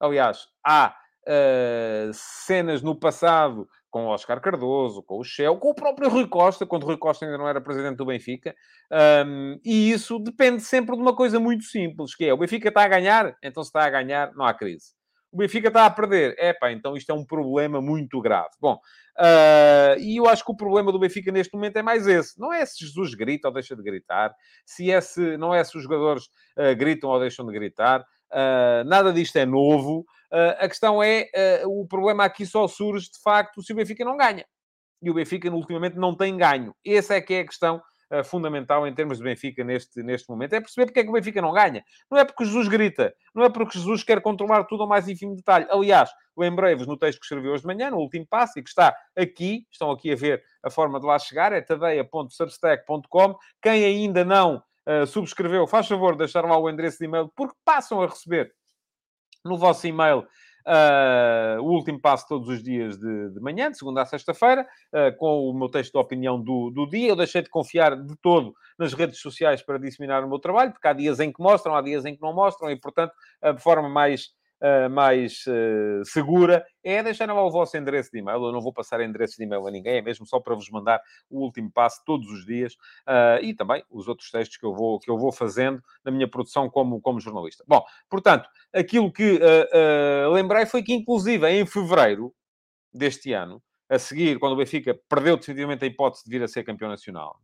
Aliás, 0.00 0.46
há 0.66 0.94
uh, 1.26 2.10
cenas 2.12 2.82
no 2.82 2.98
passado 2.98 3.68
com 3.90 4.06
o 4.06 4.08
Oscar 4.08 4.40
Cardoso, 4.40 5.02
com 5.02 5.18
o 5.18 5.24
Shell, 5.24 5.56
com 5.58 5.70
o 5.70 5.74
próprio 5.74 6.08
Rui 6.08 6.26
Costa, 6.26 6.64
quando 6.64 6.86
Rui 6.86 6.96
Costa 6.96 7.24
ainda 7.24 7.36
não 7.36 7.48
era 7.48 7.60
presidente 7.60 7.96
do 7.96 8.06
Benfica. 8.06 8.54
Um, 9.26 9.58
e 9.64 9.90
isso 9.90 10.18
depende 10.20 10.62
sempre 10.62 10.94
de 10.94 11.02
uma 11.02 11.14
coisa 11.14 11.40
muito 11.40 11.64
simples, 11.64 12.14
que 12.14 12.24
é 12.24 12.32
o 12.32 12.36
Benfica 12.36 12.68
está 12.68 12.84
a 12.84 12.88
ganhar, 12.88 13.36
então 13.42 13.64
se 13.64 13.68
está 13.68 13.84
a 13.84 13.90
ganhar, 13.90 14.32
não 14.34 14.44
há 14.44 14.54
crise. 14.54 14.99
O 15.32 15.36
Benfica 15.36 15.68
está 15.68 15.86
a 15.86 15.90
perder. 15.90 16.36
Epá, 16.38 16.72
então 16.72 16.96
isto 16.96 17.10
é 17.10 17.14
um 17.14 17.24
problema 17.24 17.80
muito 17.80 18.20
grave. 18.20 18.50
Bom, 18.60 18.74
uh, 18.74 19.98
e 20.00 20.16
eu 20.16 20.28
acho 20.28 20.44
que 20.44 20.50
o 20.50 20.56
problema 20.56 20.90
do 20.90 20.98
Benfica 20.98 21.30
neste 21.30 21.54
momento 21.54 21.76
é 21.76 21.82
mais 21.82 22.06
esse. 22.06 22.38
Não 22.38 22.52
é 22.52 22.64
se 22.66 22.84
Jesus 22.84 23.14
grita 23.14 23.48
ou 23.48 23.54
deixa 23.54 23.76
de 23.76 23.82
gritar. 23.82 24.34
Se 24.66 24.90
é 24.90 25.00
se, 25.00 25.36
não 25.36 25.54
é 25.54 25.62
se 25.62 25.76
os 25.76 25.84
jogadores 25.84 26.24
uh, 26.58 26.74
gritam 26.76 27.10
ou 27.10 27.20
deixam 27.20 27.46
de 27.46 27.52
gritar. 27.52 28.00
Uh, 28.32 28.84
nada 28.86 29.12
disto 29.12 29.36
é 29.36 29.46
novo. 29.46 30.04
a 30.58 30.68
questão 30.68 31.02
é, 31.02 31.28
o 31.66 31.86
problema 31.86 32.24
aqui 32.24 32.46
só 32.46 32.68
surge, 32.68 33.10
de 33.10 33.20
facto, 33.22 33.62
se 33.62 33.72
o 33.72 33.76
Benfica 33.76 34.04
não 34.04 34.16
ganha. 34.16 34.44
E 35.02 35.10
o 35.10 35.14
Benfica, 35.14 35.50
ultimamente, 35.50 35.96
não 35.96 36.14
tem 36.14 36.36
ganho. 36.36 36.74
Essa 36.86 37.14
é 37.14 37.20
que 37.20 37.34
é 37.34 37.40
a 37.40 37.46
questão 37.46 37.82
uh, 38.12 38.24
fundamental 38.24 38.86
em 38.86 38.94
termos 38.94 39.18
de 39.18 39.24
Benfica 39.24 39.62
neste, 39.64 40.02
neste 40.02 40.28
momento. 40.28 40.54
É 40.54 40.60
perceber 40.60 40.86
porque 40.86 41.00
é 41.00 41.02
que 41.02 41.08
o 41.08 41.12
Benfica 41.12 41.40
não 41.40 41.52
ganha. 41.52 41.84
Não 42.10 42.18
é 42.18 42.24
porque 42.24 42.44
Jesus 42.44 42.68
grita, 42.68 43.14
não 43.34 43.44
é 43.44 43.50
porque 43.50 43.78
Jesus 43.78 44.02
quer 44.02 44.20
controlar 44.20 44.64
tudo 44.64 44.82
ao 44.82 44.88
mais 44.88 45.08
ínfimo 45.08 45.36
detalhe. 45.36 45.66
Aliás, 45.70 46.10
lembrei-vos 46.36 46.86
no 46.86 46.96
texto 46.96 47.18
que 47.20 47.24
escrevi 47.24 47.48
hoje 47.48 47.62
de 47.62 47.66
manhã, 47.66 47.90
no 47.90 47.98
último 47.98 48.26
passo, 48.26 48.58
e 48.58 48.62
que 48.62 48.68
está 48.68 48.96
aqui, 49.16 49.66
estão 49.70 49.90
aqui 49.90 50.12
a 50.12 50.16
ver 50.16 50.42
a 50.62 50.70
forma 50.70 50.98
de 50.98 51.06
lá 51.06 51.18
chegar, 51.18 51.52
é 51.52 51.60
tadeia.substack.com. 51.60 53.34
Quem 53.62 53.84
ainda 53.84 54.24
não 54.24 54.62
uh, 54.86 55.06
subscreveu, 55.06 55.66
faz 55.66 55.86
favor 55.86 56.12
de 56.12 56.18
deixar 56.18 56.44
lá 56.44 56.58
o 56.58 56.68
endereço 56.68 56.98
de 56.98 57.04
e-mail, 57.04 57.30
porque 57.34 57.54
passam 57.64 58.02
a 58.02 58.06
receber 58.06 58.52
no 59.44 59.56
vosso 59.56 59.86
e-mail 59.86 60.26
Uh, 60.66 61.62
o 61.62 61.72
último 61.72 62.00
passo 62.00 62.28
todos 62.28 62.48
os 62.48 62.62
dias 62.62 62.98
de, 62.98 63.30
de 63.30 63.40
manhã, 63.40 63.70
de 63.70 63.78
segunda 63.78 64.02
a 64.02 64.06
sexta-feira, 64.06 64.66
uh, 64.92 65.16
com 65.16 65.48
o 65.48 65.54
meu 65.54 65.68
texto 65.68 65.92
de 65.92 65.98
opinião 65.98 66.40
do, 66.40 66.70
do 66.70 66.86
dia. 66.88 67.08
Eu 67.08 67.16
deixei 67.16 67.42
de 67.42 67.48
confiar 67.48 67.96
de 67.96 68.16
todo 68.16 68.54
nas 68.78 68.92
redes 68.92 69.20
sociais 69.20 69.62
para 69.62 69.78
disseminar 69.78 70.24
o 70.24 70.28
meu 70.28 70.38
trabalho, 70.38 70.72
porque 70.72 70.88
há 70.88 70.92
dias 70.92 71.20
em 71.20 71.32
que 71.32 71.42
mostram, 71.42 71.74
há 71.74 71.82
dias 71.82 72.04
em 72.04 72.14
que 72.14 72.22
não 72.22 72.34
mostram, 72.34 72.70
e, 72.70 72.76
portanto, 72.76 73.12
uh, 73.44 73.54
de 73.54 73.62
forma 73.62 73.88
mais 73.88 74.30
uh, 74.60 74.90
mais 74.90 75.44
uh, 75.46 76.04
segura 76.04 76.64
é 76.82 77.02
deixar 77.02 77.26
lá 77.32 77.44
o 77.44 77.50
vosso 77.50 77.76
endereço 77.76 78.10
de 78.10 78.18
e-mail. 78.18 78.44
Eu 78.44 78.52
não 78.52 78.60
vou 78.60 78.72
passar 78.72 79.00
endereço 79.00 79.36
de 79.36 79.44
e-mail 79.44 79.66
a 79.66 79.70
ninguém, 79.70 79.96
é 79.98 80.02
mesmo 80.02 80.26
só 80.26 80.40
para 80.40 80.54
vos 80.54 80.68
mandar 80.70 81.00
o 81.28 81.40
último 81.40 81.70
passo 81.70 82.02
todos 82.04 82.30
os 82.30 82.44
dias 82.44 82.74
uh, 83.06 83.42
e 83.42 83.54
também 83.54 83.84
os 83.90 84.08
outros 84.08 84.30
textos 84.30 84.56
que 84.56 84.64
eu 84.64 84.74
vou, 84.74 84.98
que 84.98 85.10
eu 85.10 85.18
vou 85.18 85.32
fazendo 85.32 85.82
na 86.04 86.10
minha 86.10 86.28
produção 86.28 86.68
como, 86.68 87.00
como 87.00 87.20
jornalista. 87.20 87.64
Bom, 87.66 87.84
portanto, 88.08 88.48
aquilo 88.72 89.12
que 89.12 89.40
lembrei 90.32 90.66
foi 90.66 90.82
que, 90.82 90.92
inclusive, 90.92 91.48
em 91.48 91.66
fevereiro 91.66 92.32
deste 92.92 93.32
ano, 93.32 93.62
a 93.88 93.98
seguir, 93.98 94.38
quando 94.38 94.52
o 94.52 94.56
Benfica 94.56 94.98
perdeu 95.08 95.36
definitivamente 95.36 95.84
a 95.84 95.86
hipótese 95.86 96.24
de 96.24 96.30
vir 96.30 96.42
a 96.42 96.48
ser 96.48 96.62
campeão 96.62 96.88
nacional, 96.88 97.40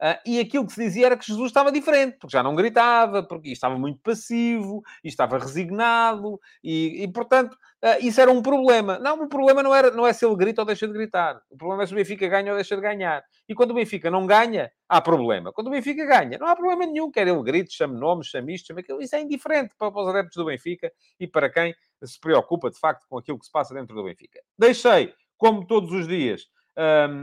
Uh, 0.00 0.18
e 0.26 0.40
aquilo 0.40 0.66
que 0.66 0.72
se 0.72 0.82
dizia 0.82 1.06
era 1.06 1.16
que 1.16 1.26
Jesus 1.26 1.46
estava 1.46 1.70
diferente, 1.70 2.18
porque 2.18 2.32
já 2.32 2.42
não 2.42 2.54
gritava, 2.54 3.22
porque 3.22 3.50
estava 3.50 3.78
muito 3.78 4.00
passivo, 4.00 4.82
estava 5.02 5.38
resignado, 5.38 6.38
e, 6.62 7.04
e 7.04 7.08
portanto, 7.12 7.54
uh, 7.54 7.98
isso 8.00 8.20
era 8.20 8.30
um 8.30 8.42
problema. 8.42 8.98
Não, 8.98 9.22
o 9.22 9.28
problema 9.28 9.62
não, 9.62 9.74
era, 9.74 9.90
não 9.90 10.06
é 10.06 10.12
se 10.12 10.26
ele 10.26 10.36
grita 10.36 10.62
ou 10.62 10.66
deixa 10.66 10.86
de 10.86 10.92
gritar. 10.92 11.40
O 11.50 11.56
problema 11.56 11.84
é 11.84 11.86
se 11.86 11.92
o 11.92 11.96
Benfica 11.96 12.28
ganha 12.28 12.50
ou 12.50 12.56
deixa 12.56 12.74
de 12.76 12.82
ganhar. 12.82 13.22
E 13.48 13.54
quando 13.54 13.70
o 13.70 13.74
Benfica 13.74 14.10
não 14.10 14.26
ganha, 14.26 14.70
há 14.88 15.00
problema. 15.00 15.52
Quando 15.52 15.68
o 15.68 15.70
Benfica 15.70 16.04
ganha, 16.04 16.38
não 16.38 16.46
há 16.46 16.56
problema 16.56 16.86
nenhum. 16.86 17.10
Quer 17.10 17.26
ele 17.28 17.42
grite, 17.42 17.74
chame 17.74 17.98
nomes, 17.98 18.28
chame 18.28 18.54
isto, 18.54 18.68
chame 18.68 18.80
aquilo. 18.80 19.00
Isso 19.00 19.14
é 19.14 19.20
indiferente 19.20 19.74
para, 19.78 19.90
para 19.90 20.02
os 20.02 20.08
adeptos 20.08 20.36
do 20.36 20.44
Benfica 20.44 20.92
e 21.18 21.26
para 21.26 21.48
quem 21.50 21.74
se 22.02 22.20
preocupa, 22.20 22.70
de 22.70 22.78
facto, 22.78 23.06
com 23.08 23.18
aquilo 23.18 23.38
que 23.38 23.46
se 23.46 23.52
passa 23.52 23.74
dentro 23.74 23.94
do 23.94 24.04
Benfica. 24.04 24.40
Deixei, 24.58 25.14
como 25.36 25.66
todos 25.66 25.92
os 25.92 26.06
dias, 26.06 26.42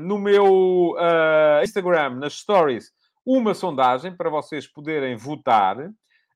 no 0.05 0.17
meu 0.17 0.91
uh, 0.91 1.63
Instagram, 1.63 2.11
nas 2.15 2.33
stories, 2.33 2.91
uma 3.25 3.53
sondagem 3.53 4.15
para 4.15 4.29
vocês 4.29 4.67
poderem 4.67 5.15
votar. 5.15 5.77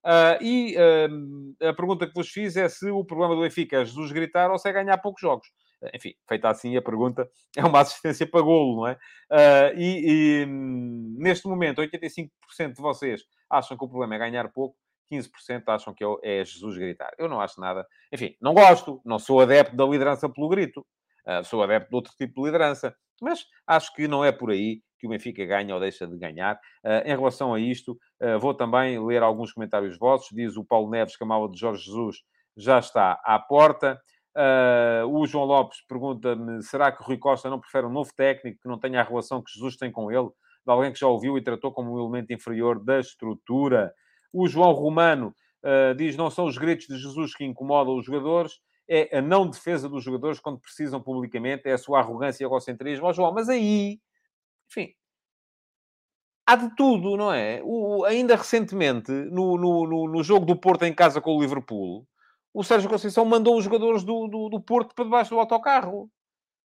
Uh, 0.05 0.37
e 0.39 0.75
uh, 0.77 1.67
a 1.67 1.73
pergunta 1.73 2.05
que 2.05 2.13
vos 2.13 2.29
fiz 2.29 2.55
é 2.55 2.69
se 2.69 2.89
o 2.91 3.03
problema 3.03 3.35
do 3.35 3.41
Benfica 3.41 3.81
é 3.81 3.85
Jesus 3.85 4.11
gritar 4.11 4.51
ou 4.51 4.57
se 4.57 4.69
é 4.69 4.73
ganhar 4.73 4.97
poucos 4.99 5.21
jogos. 5.21 5.47
Enfim, 5.93 6.13
feita 6.27 6.49
assim 6.49 6.75
a 6.77 6.81
pergunta, 6.81 7.29
é 7.57 7.65
uma 7.65 7.81
assistência 7.81 8.25
para 8.29 8.41
golo, 8.41 8.77
não 8.77 8.87
é? 8.87 8.93
Uh, 9.31 9.77
e, 9.77 10.43
e 10.43 10.45
neste 10.45 11.47
momento, 11.47 11.81
85% 11.81 12.29
de 12.75 12.81
vocês 12.81 13.23
acham 13.49 13.77
que 13.77 13.83
o 13.83 13.89
problema 13.89 14.15
é 14.15 14.19
ganhar 14.19 14.47
pouco, 14.49 14.75
15% 15.11 15.63
acham 15.67 15.93
que 15.93 16.03
é, 16.03 16.39
é 16.41 16.45
Jesus 16.45 16.77
gritar. 16.77 17.11
Eu 17.17 17.27
não 17.27 17.41
acho 17.41 17.59
nada. 17.59 17.85
Enfim, 18.11 18.35
não 18.39 18.53
gosto, 18.53 19.01
não 19.03 19.19
sou 19.19 19.41
adepto 19.41 19.75
da 19.75 19.85
liderança 19.85 20.29
pelo 20.29 20.49
grito. 20.49 20.85
Sou 21.45 21.63
adepto 21.63 21.89
de 21.89 21.95
outro 21.95 22.13
tipo 22.17 22.39
de 22.39 22.45
liderança. 22.45 22.95
Mas 23.21 23.45
acho 23.67 23.93
que 23.93 24.07
não 24.07 24.23
é 24.23 24.31
por 24.31 24.51
aí 24.51 24.81
que 24.99 25.07
o 25.07 25.09
Benfica 25.09 25.45
ganha 25.45 25.73
ou 25.73 25.79
deixa 25.79 26.07
de 26.07 26.17
ganhar. 26.17 26.55
Uh, 26.83 27.05
em 27.05 27.15
relação 27.15 27.53
a 27.53 27.59
isto, 27.59 27.97
uh, 28.21 28.39
vou 28.39 28.53
também 28.53 29.03
ler 29.05 29.21
alguns 29.21 29.53
comentários 29.53 29.97
vossos. 29.97 30.29
Diz 30.31 30.57
o 30.57 30.65
Paulo 30.65 30.89
Neves 30.89 31.15
que 31.15 31.23
a 31.23 31.27
mala 31.27 31.49
de 31.49 31.59
Jorge 31.59 31.83
Jesus 31.83 32.17
já 32.57 32.79
está 32.79 33.19
à 33.23 33.39
porta. 33.39 33.99
Uh, 34.35 35.07
o 35.07 35.25
João 35.25 35.45
Lopes 35.45 35.81
pergunta-me: 35.87 36.61
será 36.63 36.91
que 36.91 37.03
Rui 37.03 37.17
Costa 37.17 37.49
não 37.49 37.59
prefere 37.59 37.85
um 37.85 37.91
novo 37.91 38.11
técnico 38.15 38.59
que 38.61 38.67
não 38.67 38.79
tenha 38.79 39.01
a 39.01 39.03
relação 39.03 39.41
que 39.41 39.51
Jesus 39.53 39.77
tem 39.77 39.91
com 39.91 40.11
ele? 40.11 40.27
De 40.65 40.71
alguém 40.71 40.91
que 40.91 40.99
já 40.99 41.07
ouviu 41.07 41.37
e 41.37 41.43
tratou 41.43 41.71
como 41.71 41.93
um 41.93 41.99
elemento 41.99 42.33
inferior 42.33 42.83
da 42.83 42.99
estrutura. 42.99 43.93
O 44.33 44.47
João 44.47 44.71
Romano 44.71 45.33
diz: 45.95 46.17
não 46.17 46.29
são 46.29 46.45
os 46.45 46.57
gritos 46.57 46.87
de 46.87 46.97
Jesus 46.97 47.35
que 47.35 47.45
incomodam 47.45 47.95
os 47.95 48.05
jogadores, 48.05 48.53
é 48.87 49.17
a 49.17 49.21
não 49.21 49.49
defesa 49.49 49.89
dos 49.89 50.03
jogadores 50.03 50.39
quando 50.39 50.59
precisam 50.59 51.01
publicamente, 51.01 51.67
é 51.67 51.73
a 51.73 51.77
sua 51.77 51.99
arrogância 51.99 52.43
e 52.43 52.45
egocentrismo. 52.45 53.07
Ó, 53.07 53.13
João, 53.13 53.33
mas 53.33 53.49
aí, 53.49 53.99
enfim, 54.69 54.93
há 56.45 56.55
de 56.55 56.75
tudo, 56.75 57.17
não 57.17 57.33
é? 57.33 57.61
O, 57.63 58.05
ainda 58.05 58.35
recentemente, 58.35 59.11
no, 59.11 59.57
no, 59.57 60.07
no, 60.07 60.23
jogo 60.23 60.45
do 60.45 60.55
Porto 60.55 60.83
em 60.83 60.93
casa 60.93 61.19
com 61.19 61.35
o 61.35 61.41
Liverpool, 61.41 62.07
o 62.53 62.63
Sérgio 62.63 62.89
Conceição 62.89 63.25
mandou 63.25 63.57
os 63.57 63.63
jogadores 63.63 64.03
do, 64.03 64.27
do, 64.27 64.49
do 64.49 64.61
Porto 64.61 64.93
para 64.95 65.05
debaixo 65.05 65.31
do 65.31 65.39
autocarro. 65.39 66.09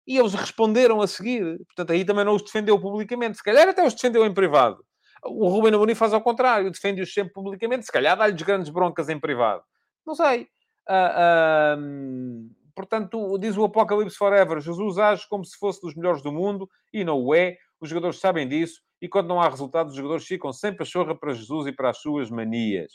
E 0.07 0.17
eles 0.17 0.33
responderam 0.33 1.01
a 1.01 1.07
seguir. 1.07 1.57
Portanto, 1.65 1.91
aí 1.91 2.05
também 2.05 2.23
não 2.23 2.35
os 2.35 2.43
defendeu 2.43 2.79
publicamente. 2.79 3.37
Se 3.37 3.43
calhar 3.43 3.67
até 3.67 3.85
os 3.85 3.93
defendeu 3.93 4.25
em 4.25 4.33
privado. 4.33 4.83
O 5.23 5.47
Ruben 5.47 5.73
Amorim 5.73 5.95
faz 5.95 6.13
ao 6.13 6.21
contrário. 6.21 6.71
Defende-os 6.71 7.11
sempre 7.11 7.33
publicamente. 7.33 7.85
Se 7.85 7.91
calhar 7.91 8.15
dá-lhes 8.15 8.41
grandes 8.43 8.69
broncas 8.69 9.09
em 9.09 9.19
privado. 9.19 9.63
Não 10.05 10.13
sei. 10.13 10.47
Uh, 10.87 12.49
portanto, 12.75 13.37
diz 13.37 13.57
o 13.57 13.63
Apocalipse 13.63 14.17
Forever, 14.17 14.59
Jesus 14.59 14.97
age 14.97 15.27
como 15.29 15.43
se 15.43 15.57
fosse 15.57 15.81
dos 15.81 15.95
melhores 15.95 16.21
do 16.21 16.31
mundo 16.31 16.69
e 16.93 17.03
não 17.03 17.23
o 17.23 17.33
é. 17.33 17.57
Os 17.79 17.89
jogadores 17.89 18.19
sabem 18.19 18.47
disso 18.47 18.81
e 19.01 19.07
quando 19.07 19.27
não 19.27 19.41
há 19.41 19.49
resultados, 19.49 19.91
os 19.91 19.97
jogadores 19.97 20.25
ficam 20.25 20.51
sem 20.53 20.75
pachorra 20.75 21.15
para 21.15 21.33
Jesus 21.33 21.67
e 21.67 21.71
para 21.71 21.89
as 21.89 21.97
suas 21.99 22.29
manias. 22.29 22.93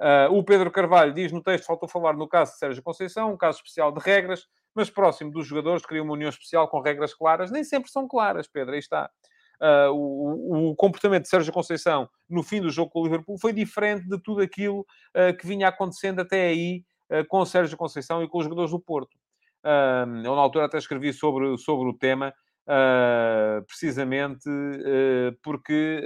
Uh, 0.00 0.32
o 0.32 0.44
Pedro 0.44 0.70
Carvalho 0.70 1.12
diz 1.12 1.32
no 1.32 1.42
texto, 1.42 1.66
faltou 1.66 1.88
falar 1.88 2.14
no 2.14 2.28
caso 2.28 2.52
de 2.52 2.58
Sérgio 2.58 2.82
Conceição, 2.82 3.32
um 3.32 3.36
caso 3.36 3.58
especial 3.58 3.90
de 3.90 3.98
regras, 4.00 4.46
mas 4.74 4.88
próximo 4.88 5.32
dos 5.32 5.46
jogadores 5.46 5.84
cria 5.84 6.02
uma 6.02 6.12
união 6.12 6.28
especial 6.28 6.68
com 6.68 6.80
regras 6.80 7.12
claras. 7.12 7.50
Nem 7.50 7.64
sempre 7.64 7.90
são 7.90 8.06
claras, 8.06 8.46
Pedro, 8.46 8.74
aí 8.74 8.78
está. 8.78 9.10
Uh, 9.60 9.90
o, 9.90 10.70
o, 10.70 10.76
comportamento 10.76 11.24
de 11.24 11.28
Sérgio 11.28 11.52
Conceição 11.52 12.08
no 12.30 12.44
fim 12.44 12.60
do 12.60 12.70
jogo 12.70 12.92
com 12.92 13.00
o 13.00 13.04
Liverpool 13.04 13.36
foi 13.40 13.52
diferente 13.52 14.08
de 14.08 14.16
tudo 14.22 14.40
aquilo 14.40 14.86
uh, 15.16 15.36
que 15.36 15.44
vinha 15.44 15.66
acontecendo 15.66 16.20
até 16.20 16.46
aí 16.46 16.84
com 17.28 17.40
o 17.40 17.46
Sérgio 17.46 17.76
Conceição 17.76 18.22
e 18.22 18.28
com 18.28 18.38
os 18.38 18.44
jogadores 18.44 18.70
do 18.70 18.80
Porto. 18.80 19.16
eu, 19.64 20.34
na 20.34 20.40
altura, 20.40 20.66
até 20.66 20.78
escrevi 20.78 21.12
sobre, 21.12 21.56
sobre 21.58 21.88
o 21.88 21.94
tema, 21.94 22.32
precisamente 23.66 24.48
porque 25.42 26.02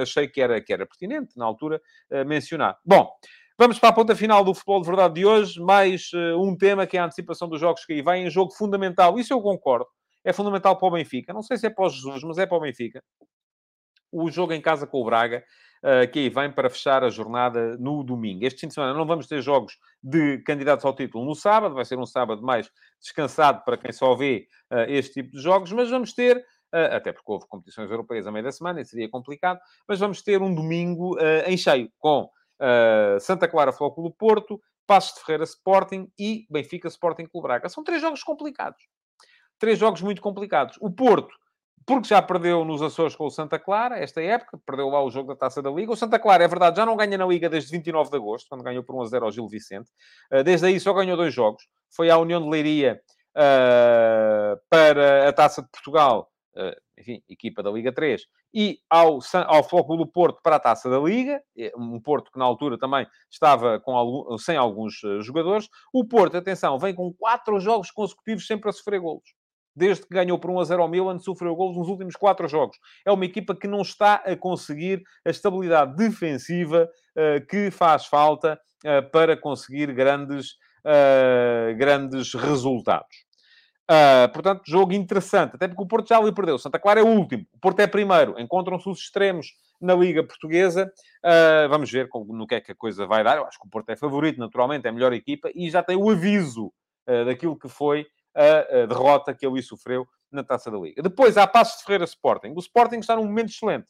achei 0.00 0.28
que 0.28 0.40
era, 0.40 0.60
que 0.60 0.72
era 0.72 0.86
pertinente, 0.86 1.36
na 1.36 1.44
altura, 1.44 1.80
mencionar. 2.26 2.78
Bom, 2.84 3.08
Vamos 3.60 3.78
para 3.78 3.90
a 3.90 3.92
ponta 3.92 4.16
final 4.16 4.42
do 4.42 4.54
futebol 4.54 4.80
de 4.80 4.86
verdade 4.86 5.12
de 5.16 5.26
hoje. 5.26 5.60
Mais 5.60 6.10
uh, 6.14 6.42
um 6.42 6.56
tema 6.56 6.86
que 6.86 6.96
é 6.96 7.00
a 7.00 7.04
antecipação 7.04 7.46
dos 7.46 7.60
jogos 7.60 7.84
que 7.84 7.92
aí 7.92 8.00
vem. 8.00 8.26
Um 8.26 8.30
jogo 8.30 8.52
fundamental. 8.52 9.18
Isso 9.18 9.34
eu 9.34 9.42
concordo. 9.42 9.86
É 10.24 10.32
fundamental 10.32 10.78
para 10.78 10.88
o 10.88 10.90
Benfica. 10.92 11.34
Não 11.34 11.42
sei 11.42 11.58
se 11.58 11.66
é 11.66 11.70
para 11.70 11.84
o 11.84 11.90
Jesus, 11.90 12.22
mas 12.22 12.38
é 12.38 12.46
para 12.46 12.56
o 12.56 12.60
Benfica. 12.62 13.04
O 14.10 14.30
jogo 14.30 14.54
em 14.54 14.62
casa 14.62 14.86
com 14.86 15.02
o 15.02 15.04
Braga, 15.04 15.44
que 16.12 16.18
aí 16.18 16.28
vem 16.28 16.52
para 16.52 16.68
fechar 16.68 17.02
a 17.02 17.08
jornada 17.08 17.76
no 17.78 18.02
domingo. 18.04 18.44
Este 18.44 18.60
fim 18.60 18.68
de 18.68 18.74
semana 18.74 18.92
não 18.92 19.06
vamos 19.06 19.26
ter 19.26 19.40
jogos 19.40 19.78
de 20.02 20.38
candidatos 20.38 20.84
ao 20.84 20.94
título 20.94 21.24
no 21.24 21.34
sábado. 21.34 21.74
Vai 21.74 21.84
ser 21.84 21.98
um 21.98 22.06
sábado 22.06 22.42
mais 22.42 22.70
descansado 23.00 23.62
para 23.64 23.78
quem 23.78 23.92
só 23.92 24.14
vê 24.14 24.46
uh, 24.70 24.80
este 24.88 25.22
tipo 25.22 25.36
de 25.36 25.42
jogos. 25.42 25.72
Mas 25.72 25.90
vamos 25.90 26.12
ter 26.12 26.44
Uh, 26.72 26.94
até 26.94 27.12
porque 27.12 27.32
houve 27.32 27.48
competições 27.48 27.90
europeias 27.90 28.28
a 28.28 28.30
meio 28.30 28.44
da 28.44 28.52
semana 28.52 28.80
e 28.80 28.84
seria 28.84 29.10
complicado, 29.10 29.58
mas 29.88 29.98
vamos 29.98 30.22
ter 30.22 30.40
um 30.40 30.54
domingo 30.54 31.16
uh, 31.16 31.42
em 31.44 31.56
cheio, 31.56 31.90
com 31.98 32.22
uh, 32.22 33.18
Santa 33.18 33.48
Clara 33.48 33.72
Flóculo 33.72 34.12
Porto, 34.12 34.60
Passos 34.86 35.14
de 35.14 35.20
Ferreira 35.20 35.42
Sporting 35.42 36.08
e 36.16 36.46
Benfica 36.48 36.86
Sporting 36.86 37.26
Clube 37.26 37.48
Braga. 37.48 37.68
São 37.68 37.82
três 37.82 38.00
jogos 38.00 38.22
complicados. 38.22 38.86
Três 39.58 39.78
jogos 39.80 40.00
muito 40.00 40.22
complicados. 40.22 40.76
O 40.80 40.90
Porto, 40.90 41.34
porque 41.86 42.08
já 42.08 42.20
perdeu 42.20 42.64
nos 42.64 42.82
Açores 42.82 43.16
com 43.16 43.26
o 43.26 43.30
Santa 43.30 43.58
Clara, 43.58 43.98
esta 43.98 44.22
época, 44.22 44.58
perdeu 44.64 44.88
lá 44.88 45.02
o 45.02 45.10
jogo 45.10 45.28
da 45.28 45.36
Taça 45.36 45.62
da 45.62 45.70
Liga. 45.70 45.92
O 45.92 45.96
Santa 45.96 46.18
Clara, 46.18 46.44
é 46.44 46.48
verdade, 46.48 46.76
já 46.76 46.86
não 46.86 46.96
ganha 46.96 47.18
na 47.18 47.26
Liga 47.26 47.48
desde 47.48 47.70
29 47.70 48.10
de 48.10 48.16
agosto, 48.16 48.48
quando 48.48 48.62
ganhou 48.62 48.82
por 48.84 48.94
1 48.96 49.02
a 49.02 49.06
0 49.06 49.24
ao 49.24 49.32
Gil 49.32 49.48
Vicente. 49.48 49.90
Uh, 50.32 50.42
desde 50.44 50.66
aí 50.66 50.78
só 50.78 50.92
ganhou 50.92 51.16
dois 51.16 51.32
jogos. 51.32 51.64
Foi 51.94 52.10
à 52.10 52.18
União 52.18 52.40
de 52.40 52.48
Leiria 52.48 53.00
uh, 53.36 54.60
para 54.68 55.28
a 55.28 55.32
Taça 55.32 55.62
de 55.62 55.68
Portugal 55.68 56.30
eh, 56.56 56.76
enfim, 56.98 57.22
equipa 57.28 57.62
da 57.62 57.70
Liga 57.70 57.92
3, 57.92 58.22
e 58.52 58.80
ao, 58.90 59.20
ao 59.46 59.62
Foco 59.62 59.96
do 59.96 60.06
Porto 60.06 60.40
para 60.42 60.56
a 60.56 60.60
Taça 60.60 60.90
da 60.90 60.98
Liga, 60.98 61.40
um 61.76 62.00
Porto 62.00 62.30
que 62.30 62.38
na 62.38 62.44
altura 62.44 62.76
também 62.76 63.06
estava 63.30 63.78
com 63.80 63.96
algum, 63.96 64.36
sem 64.36 64.56
alguns 64.56 65.02
eh, 65.04 65.20
jogadores. 65.22 65.68
O 65.92 66.04
Porto, 66.04 66.36
atenção, 66.36 66.78
vem 66.78 66.94
com 66.94 67.14
quatro 67.14 67.60
jogos 67.60 67.90
consecutivos 67.92 68.46
sempre 68.46 68.68
a 68.68 68.72
sofrer 68.72 69.00
golos. 69.00 69.32
Desde 69.74 70.06
que 70.06 70.14
ganhou 70.14 70.38
por 70.38 70.50
1 70.50 70.60
a 70.60 70.64
0 70.64 70.82
ao 70.82 70.88
Milan, 70.88 71.18
sofreu 71.18 71.54
golos 71.54 71.76
nos 71.76 71.88
últimos 71.88 72.16
quatro 72.16 72.48
jogos. 72.48 72.76
É 73.04 73.12
uma 73.12 73.24
equipa 73.24 73.54
que 73.54 73.68
não 73.68 73.82
está 73.82 74.14
a 74.16 74.36
conseguir 74.36 75.02
a 75.24 75.30
estabilidade 75.30 75.94
defensiva 75.96 76.88
uh, 77.16 77.46
que 77.46 77.70
faz 77.70 78.06
falta 78.06 78.60
uh, 78.84 79.10
para 79.10 79.36
conseguir 79.36 79.92
grandes, 79.94 80.52
uh, 80.84 81.76
grandes 81.76 82.34
resultados. 82.34 83.30
Portanto, 84.32 84.62
jogo 84.68 84.92
interessante, 84.92 85.56
até 85.56 85.66
porque 85.66 85.82
o 85.82 85.86
Porto 85.86 86.08
já 86.08 86.16
ali 86.16 86.32
perdeu. 86.32 86.56
Santa 86.56 86.78
Clara 86.78 87.00
é 87.00 87.02
o 87.02 87.08
último, 87.08 87.44
o 87.52 87.58
Porto 87.58 87.80
é 87.80 87.88
primeiro. 87.88 88.38
Encontram-se 88.38 88.88
os 88.88 89.00
extremos 89.00 89.48
na 89.80 89.96
Liga 89.96 90.22
Portuguesa. 90.22 90.88
Vamos 91.68 91.90
ver 91.90 92.08
no 92.28 92.46
que 92.46 92.54
é 92.54 92.60
que 92.60 92.70
a 92.70 92.74
coisa 92.76 93.04
vai 93.04 93.24
dar. 93.24 93.38
Eu 93.38 93.46
acho 93.46 93.58
que 93.58 93.66
o 93.66 93.68
Porto 93.68 93.90
é 93.90 93.96
favorito, 93.96 94.38
naturalmente, 94.38 94.86
é 94.86 94.90
a 94.90 94.92
melhor 94.92 95.12
equipa 95.12 95.50
e 95.56 95.68
já 95.68 95.82
tem 95.82 95.96
o 95.96 96.08
aviso 96.08 96.72
daquilo 97.26 97.58
que 97.58 97.68
foi 97.68 98.06
a, 98.34 98.86
derrota 98.86 99.34
que 99.34 99.46
ele 99.46 99.62
sofreu 99.62 100.06
na 100.30 100.44
Taça 100.44 100.70
da 100.70 100.78
Liga. 100.78 101.02
Depois, 101.02 101.36
há 101.36 101.46
Passos 101.46 101.78
de 101.78 101.84
Ferreira 101.84 102.04
Sporting. 102.04 102.52
O 102.54 102.60
Sporting 102.60 102.98
está 102.98 103.16
num 103.16 103.24
momento 103.24 103.50
excelente. 103.50 103.88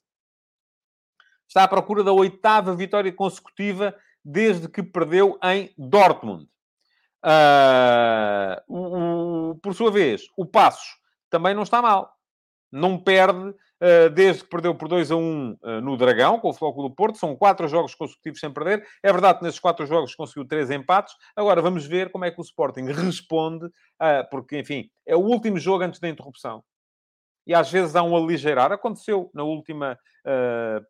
Está 1.46 1.64
à 1.64 1.68
procura 1.68 2.05
da 2.05 2.12
oitava 2.12 2.74
vitória 2.74 3.12
consecutiva 3.12 3.94
desde 4.24 4.68
que 4.68 4.83
perdeu 4.83 5.38
em 5.42 5.74
Dortmund. 5.76 6.48
Uh, 7.24 8.62
o, 8.68 9.50
o, 9.50 9.55
por 9.57 9.74
sua 9.74 9.90
vez, 9.90 10.22
o 10.37 10.46
Passos 10.46 10.98
também 11.29 11.55
não 11.55 11.62
está 11.62 11.83
mal. 11.83 12.16
Não 12.72 12.98
perde 12.98 13.55
desde 14.14 14.44
que 14.44 14.50
perdeu 14.50 14.74
por 14.74 14.88
2 14.88 15.10
a 15.10 15.16
1 15.16 15.50
uh, 15.52 15.58
ah, 15.62 15.80
no 15.80 15.96
Dragão, 15.96 16.38
com 16.38 16.50
o 16.50 16.52
Flóculo 16.52 16.88
do 16.88 16.94
Porto. 16.94 17.18
São 17.18 17.34
quatro 17.34 17.66
jogos 17.66 17.94
consecutivos 17.94 18.38
sem 18.38 18.52
perder. 18.52 18.86
É 19.02 19.12
verdade 19.12 19.38
que 19.38 19.44
nesses 19.44 19.60
quatro 19.60 19.86
jogos 19.86 20.14
conseguiu 20.14 20.46
três 20.46 20.70
empates. 20.70 21.14
Agora 21.34 21.62
vamos 21.62 21.86
ver 21.86 22.10
como 22.10 22.24
é 22.24 22.30
que 22.30 22.40
o 22.40 22.42
Sporting 22.42 22.84
responde, 22.92 23.68
porque, 24.30 24.58
enfim, 24.58 24.90
é 25.06 25.16
o 25.16 25.20
último 25.20 25.58
jogo 25.58 25.84
antes 25.84 25.98
da 25.98 26.08
interrupção. 26.08 26.62
E 27.46 27.54
às 27.54 27.70
vezes 27.70 27.96
há 27.96 28.02
um 28.02 28.14
aligeirar. 28.16 28.70
Aconteceu 28.70 29.30
na 29.32 29.44
última 29.44 29.98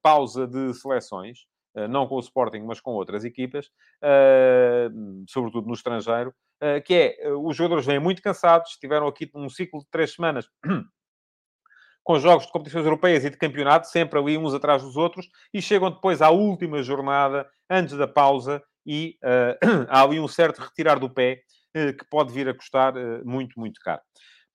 pausa 0.02 0.46
de 0.46 0.74
seleções. 0.74 1.46
Eh, 1.74 1.86
não 1.86 2.06
com 2.06 2.16
o 2.16 2.20
Sporting, 2.20 2.60
mas 2.60 2.80
com 2.80 2.92
outras 2.92 3.24
equipas, 3.24 3.70
eh, 4.02 4.88
sobretudo 5.28 5.68
no 5.68 5.74
estrangeiro, 5.74 6.34
eh, 6.60 6.80
que 6.80 6.94
é, 6.94 7.32
os 7.32 7.56
jogadores 7.56 7.86
vêm 7.86 8.00
muito 8.00 8.20
cansados, 8.22 8.72
estiveram 8.72 9.06
aqui 9.06 9.30
num 9.34 9.48
ciclo 9.48 9.80
de 9.80 9.86
três 9.90 10.14
semanas 10.14 10.48
com 12.10 12.18
jogos 12.18 12.46
de 12.46 12.50
competições 12.50 12.84
europeias 12.84 13.24
e 13.24 13.30
de 13.30 13.36
campeonato, 13.36 13.86
sempre 13.86 14.18
ali 14.18 14.36
uns 14.36 14.52
atrás 14.52 14.82
dos 14.82 14.96
outros, 14.96 15.28
e 15.54 15.62
chegam 15.62 15.92
depois 15.92 16.20
à 16.20 16.28
última 16.28 16.82
jornada, 16.82 17.48
antes 17.70 17.96
da 17.96 18.08
pausa, 18.08 18.60
e 18.84 19.16
uh, 19.22 19.86
há 19.88 20.02
ali 20.02 20.18
um 20.18 20.26
certo 20.26 20.58
retirar 20.58 20.98
do 20.98 21.08
pé, 21.08 21.40
uh, 21.76 21.96
que 21.96 22.04
pode 22.10 22.32
vir 22.32 22.48
a 22.48 22.54
custar 22.54 22.96
uh, 22.96 23.24
muito, 23.24 23.60
muito 23.60 23.78
caro. 23.80 24.02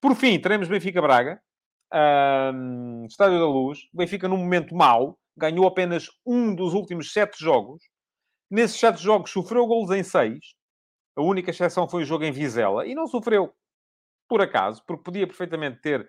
Por 0.02 0.16
fim, 0.18 0.38
teremos 0.38 0.68
Benfica-Braga, 0.68 1.40
Estádio 3.08 3.40
da 3.40 3.48
Luz. 3.48 3.80
Benfica, 3.94 4.28
num 4.28 4.36
momento 4.36 4.76
mau, 4.76 5.18
ganhou 5.38 5.66
apenas 5.66 6.10
um 6.26 6.54
dos 6.54 6.74
últimos 6.74 7.14
sete 7.14 7.40
jogos. 7.40 7.82
Nesses 8.52 8.78
sete 8.78 9.02
jogos, 9.02 9.32
sofreu 9.32 9.66
golos 9.66 9.92
em 9.92 10.04
seis. 10.04 10.56
A 11.16 11.22
única 11.22 11.52
exceção 11.52 11.88
foi 11.88 12.04
o 12.04 12.06
jogo 12.06 12.26
em 12.26 12.34
Vizela. 12.34 12.86
E 12.86 12.94
não 12.94 13.08
sofreu 13.08 13.54
por 14.28 14.42
acaso, 14.42 14.84
porque 14.86 15.04
podia 15.04 15.26
perfeitamente 15.26 15.80
ter, 15.80 16.06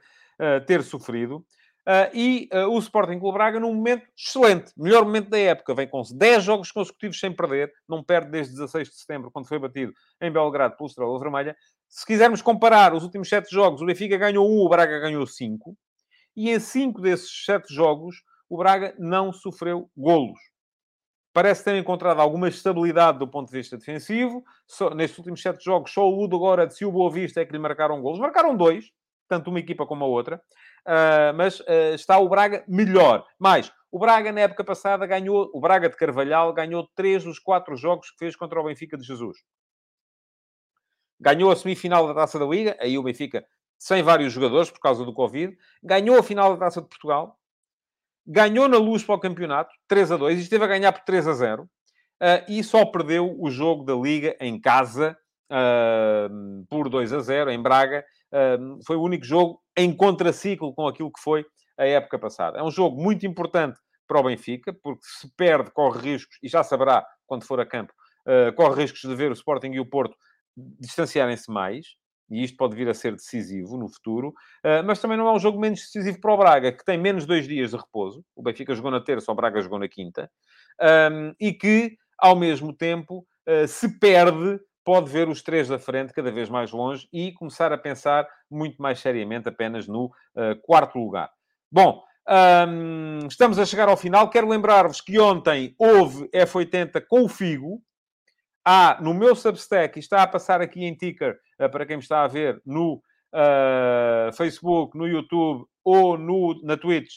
ter 0.66 0.82
sofrido. 0.82 1.44
Uh, 1.86 2.10
e 2.12 2.48
uh, 2.52 2.68
o 2.68 2.78
Sporting 2.80 3.20
Clube 3.20 3.38
Braga 3.38 3.60
num 3.60 3.72
momento 3.72 4.08
excelente, 4.18 4.72
melhor 4.76 5.04
momento 5.04 5.30
da 5.30 5.38
época, 5.38 5.72
vem 5.72 5.86
com 5.86 6.02
10 6.02 6.42
jogos 6.42 6.72
consecutivos 6.72 7.20
sem 7.20 7.32
perder, 7.32 7.72
não 7.88 8.02
perde 8.02 8.28
desde 8.28 8.54
16 8.54 8.88
de 8.88 8.96
setembro, 8.96 9.30
quando 9.30 9.46
foi 9.46 9.56
batido 9.56 9.92
em 10.20 10.28
Belgrado 10.28 10.76
pelo 10.76 10.88
Estrela 10.88 11.16
Vermelha. 11.20 11.56
Se 11.88 12.04
quisermos 12.04 12.42
comparar 12.42 12.92
os 12.92 13.04
últimos 13.04 13.28
7 13.28 13.48
jogos, 13.52 13.82
o 13.82 13.86
Benfica 13.86 14.16
ganhou 14.16 14.50
1, 14.50 14.64
o 14.64 14.68
Braga 14.68 14.98
ganhou 14.98 15.24
5, 15.24 15.76
e 16.34 16.50
em 16.50 16.58
5 16.58 17.00
desses 17.00 17.44
7 17.44 17.72
jogos, 17.72 18.16
o 18.50 18.56
Braga 18.56 18.92
não 18.98 19.32
sofreu 19.32 19.88
golos. 19.96 20.40
Parece 21.32 21.62
ter 21.62 21.76
encontrado 21.76 22.18
alguma 22.20 22.48
estabilidade 22.48 23.20
do 23.20 23.28
ponto 23.28 23.48
de 23.48 23.56
vista 23.56 23.76
defensivo. 23.76 24.42
Só, 24.66 24.90
nestes 24.90 25.18
últimos 25.18 25.42
sete 25.42 25.62
jogos, 25.62 25.92
só 25.92 26.08
o 26.08 26.10
Ludo 26.10 26.34
agora, 26.34 26.68
se 26.70 26.84
o 26.84 26.90
Boa 26.90 27.10
Vista, 27.10 27.42
é 27.42 27.44
que 27.44 27.52
lhe 27.52 27.58
marcaram 27.58 28.00
golos. 28.00 28.18
Marcaram 28.18 28.56
dois, 28.56 28.86
tanto 29.28 29.50
uma 29.50 29.58
equipa 29.58 29.86
como 29.86 30.04
a 30.04 30.08
outra. 30.08 30.40
Uh, 30.86 31.34
mas 31.34 31.60
uh, 31.60 31.94
está 31.94 32.18
o 32.18 32.28
Braga 32.28 32.64
melhor. 32.68 33.24
Mais, 33.38 33.72
o 33.90 33.98
Braga, 33.98 34.32
na 34.32 34.42
época 34.42 34.64
passada, 34.64 35.06
ganhou... 35.06 35.50
O 35.52 35.60
Braga 35.60 35.88
de 35.88 35.96
Carvalhal 35.96 36.52
ganhou 36.52 36.88
três 36.94 37.24
dos 37.24 37.38
quatro 37.38 37.76
jogos 37.76 38.10
que 38.10 38.18
fez 38.18 38.36
contra 38.36 38.60
o 38.60 38.64
Benfica 38.64 38.96
de 38.96 39.04
Jesus. 39.04 39.38
Ganhou 41.18 41.50
a 41.50 41.56
semifinal 41.56 42.06
da 42.06 42.14
Taça 42.14 42.38
da 42.38 42.44
Liga. 42.44 42.76
Aí 42.80 42.98
o 42.98 43.02
Benfica, 43.02 43.44
sem 43.78 44.02
vários 44.02 44.32
jogadores, 44.32 44.70
por 44.70 44.80
causa 44.80 45.04
do 45.04 45.14
Covid. 45.14 45.56
Ganhou 45.82 46.18
a 46.18 46.22
final 46.22 46.52
da 46.52 46.66
Taça 46.66 46.82
de 46.82 46.88
Portugal 46.88 47.38
ganhou 48.26 48.68
na 48.68 48.76
luz 48.76 49.04
para 49.04 49.14
o 49.14 49.20
campeonato, 49.20 49.72
3 49.86 50.12
a 50.12 50.16
2, 50.16 50.38
e 50.38 50.42
esteve 50.42 50.64
a 50.64 50.68
ganhar 50.68 50.92
por 50.92 51.02
3 51.04 51.28
a 51.28 51.32
0, 51.32 51.62
uh, 51.62 51.68
e 52.48 52.64
só 52.64 52.84
perdeu 52.84 53.36
o 53.38 53.50
jogo 53.50 53.84
da 53.84 53.94
Liga 53.94 54.36
em 54.40 54.60
casa 54.60 55.16
uh, 55.50 56.66
por 56.68 56.88
2 56.88 57.12
a 57.12 57.20
0, 57.20 57.50
em 57.50 57.62
Braga. 57.62 58.04
Foi 58.86 58.96
o 58.96 59.02
único 59.02 59.24
jogo 59.24 59.60
em 59.76 59.94
contraciclo 59.94 60.74
com 60.74 60.86
aquilo 60.86 61.12
que 61.12 61.20
foi 61.20 61.44
a 61.78 61.84
época 61.86 62.18
passada. 62.18 62.58
É 62.58 62.62
um 62.62 62.70
jogo 62.70 63.00
muito 63.00 63.26
importante 63.26 63.78
para 64.08 64.20
o 64.20 64.22
Benfica, 64.22 64.72
porque 64.82 65.04
se 65.04 65.30
perde, 65.36 65.70
corre 65.72 66.12
riscos, 66.12 66.36
e 66.42 66.48
já 66.48 66.62
saberá 66.62 67.06
quando 67.26 67.44
for 67.44 67.60
a 67.60 67.66
campo, 67.66 67.92
corre 68.56 68.82
riscos 68.82 69.00
de 69.00 69.14
ver 69.14 69.30
o 69.30 69.34
Sporting 69.34 69.72
e 69.72 69.80
o 69.80 69.86
Porto 69.86 70.16
distanciarem-se 70.56 71.50
mais 71.50 71.86
e 72.30 72.42
isto 72.42 72.56
pode 72.56 72.74
vir 72.74 72.88
a 72.88 72.94
ser 72.94 73.12
decisivo 73.12 73.76
no 73.76 73.88
futuro, 73.88 74.28
uh, 74.28 74.84
mas 74.84 75.00
também 75.00 75.16
não 75.16 75.28
é 75.28 75.32
um 75.32 75.38
jogo 75.38 75.58
menos 75.58 75.80
decisivo 75.80 76.20
para 76.20 76.34
o 76.34 76.36
Braga, 76.36 76.72
que 76.72 76.84
tem 76.84 76.98
menos 76.98 77.24
dois 77.24 77.46
dias 77.46 77.70
de 77.70 77.76
repouso. 77.76 78.24
O 78.34 78.42
Benfica 78.42 78.74
jogou 78.74 78.90
na 78.90 79.00
terça, 79.00 79.30
o 79.30 79.34
Braga 79.34 79.60
jogou 79.60 79.78
na 79.78 79.88
quinta, 79.88 80.30
e 81.40 81.52
que, 81.52 81.96
ao 82.18 82.36
mesmo 82.36 82.72
tempo, 82.72 83.26
uh, 83.48 83.66
se 83.68 83.98
perde, 83.98 84.58
pode 84.86 85.10
ver 85.10 85.28
os 85.28 85.42
três 85.42 85.66
da 85.66 85.80
frente 85.80 86.12
cada 86.12 86.30
vez 86.30 86.48
mais 86.48 86.70
longe 86.70 87.08
e 87.12 87.32
começar 87.32 87.72
a 87.72 87.76
pensar 87.76 88.24
muito 88.48 88.80
mais 88.80 89.00
seriamente 89.00 89.48
apenas 89.48 89.88
no 89.88 90.04
uh, 90.04 90.54
quarto 90.62 90.96
lugar. 90.96 91.28
Bom, 91.68 92.04
um, 92.68 93.26
estamos 93.26 93.58
a 93.58 93.66
chegar 93.66 93.88
ao 93.88 93.96
final. 93.96 94.30
Quero 94.30 94.48
lembrar-vos 94.48 95.00
que 95.00 95.18
ontem 95.18 95.74
houve 95.76 96.28
F80 96.28 97.04
com 97.08 97.24
o 97.24 97.28
Figo, 97.28 97.82
há 98.64 98.96
no 99.02 99.12
meu 99.12 99.34
Substack, 99.34 99.98
e 99.98 100.00
está 100.00 100.22
a 100.22 100.26
passar 100.26 100.60
aqui 100.60 100.84
em 100.84 100.94
ticker, 100.94 101.36
uh, 101.60 101.68
para 101.68 101.84
quem 101.84 101.96
me 101.96 102.02
está 102.04 102.22
a 102.22 102.28
ver 102.28 102.62
no 102.64 103.02
uh, 103.34 104.32
Facebook, 104.36 104.96
no 104.96 105.08
YouTube 105.08 105.64
ou 105.82 106.16
no, 106.16 106.60
na 106.62 106.76
Twitch, 106.76 107.14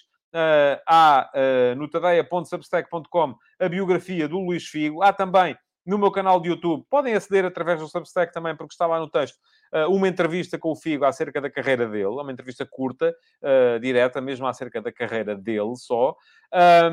há 0.88 1.32
no 1.76 1.88
tadeia.substack.com 1.88 3.36
a 3.60 3.68
biografia 3.68 4.28
do 4.28 4.40
Luís 4.40 4.68
Figo. 4.68 5.02
Há 5.02 5.12
também 5.12 5.58
no 5.90 5.98
meu 5.98 6.12
canal 6.12 6.40
de 6.40 6.50
YouTube. 6.50 6.86
Podem 6.88 7.16
aceder 7.16 7.44
através 7.44 7.80
do 7.80 7.88
Substack 7.88 8.32
também, 8.32 8.56
porque 8.56 8.74
está 8.74 8.86
lá 8.86 9.00
no 9.00 9.10
texto 9.10 9.38
uh, 9.74 9.92
uma 9.92 10.08
entrevista 10.08 10.58
com 10.58 10.72
o 10.72 10.76
Figo 10.76 11.04
acerca 11.04 11.42
da 11.42 11.50
carreira 11.50 11.88
dele, 11.88 12.06
uma 12.06 12.32
entrevista 12.32 12.64
curta, 12.64 13.14
uh, 13.42 13.80
direta, 13.80 14.22
mesmo 14.22 14.46
acerca 14.46 14.80
da 14.80 14.92
carreira 14.92 15.36
dele 15.36 15.76
só. 15.76 16.16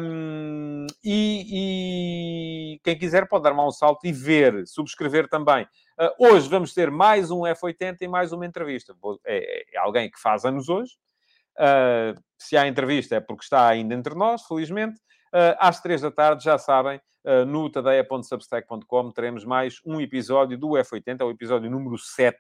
Um, 0.01 0.87
e, 1.05 2.75
e, 2.75 2.81
quem 2.83 2.99
quiser 2.99 3.29
pode 3.29 3.45
dar 3.45 3.53
me 3.55 3.61
um 3.61 3.71
salto 3.71 4.07
e 4.07 4.13
ver, 4.13 4.67
subscrever 4.67 5.29
também. 5.29 5.65
Uh, 6.01 6.31
hoje 6.31 6.49
vamos 6.49 6.73
ter 6.73 6.91
mais 6.91 7.31
um 7.31 7.41
F80 7.41 7.99
e 8.01 8.09
mais 8.09 8.33
uma 8.33 8.47
entrevista. 8.47 8.95
É, 9.27 9.75
é 9.75 9.79
alguém 9.79 10.11
que 10.11 10.19
faz 10.19 10.47
anos 10.47 10.71
hoje. 10.71 10.93
se 12.39 12.57
há 12.57 12.67
entrevista 12.67 13.17
é 13.17 13.21
porque 13.21 13.45
está 13.45 13.69
ainda 13.69 13.95
entre 13.95 14.15
nós, 14.15 14.43
felizmente. 14.47 14.99
Às 15.59 15.81
três 15.81 16.01
da 16.01 16.11
tarde, 16.11 16.45
já 16.45 16.59
sabem, 16.59 17.01
uh, 17.25 17.45
no 17.45 17.71
tadeia.substack.com 17.71 19.11
teremos 19.11 19.45
mais 19.45 19.81
um 19.85 20.01
episódio 20.01 20.57
do 20.57 20.69
F80, 20.71 21.21
é 21.21 21.25
o 21.25 21.31
episódio 21.31 21.71
número 21.71 21.99
7, 21.99 22.37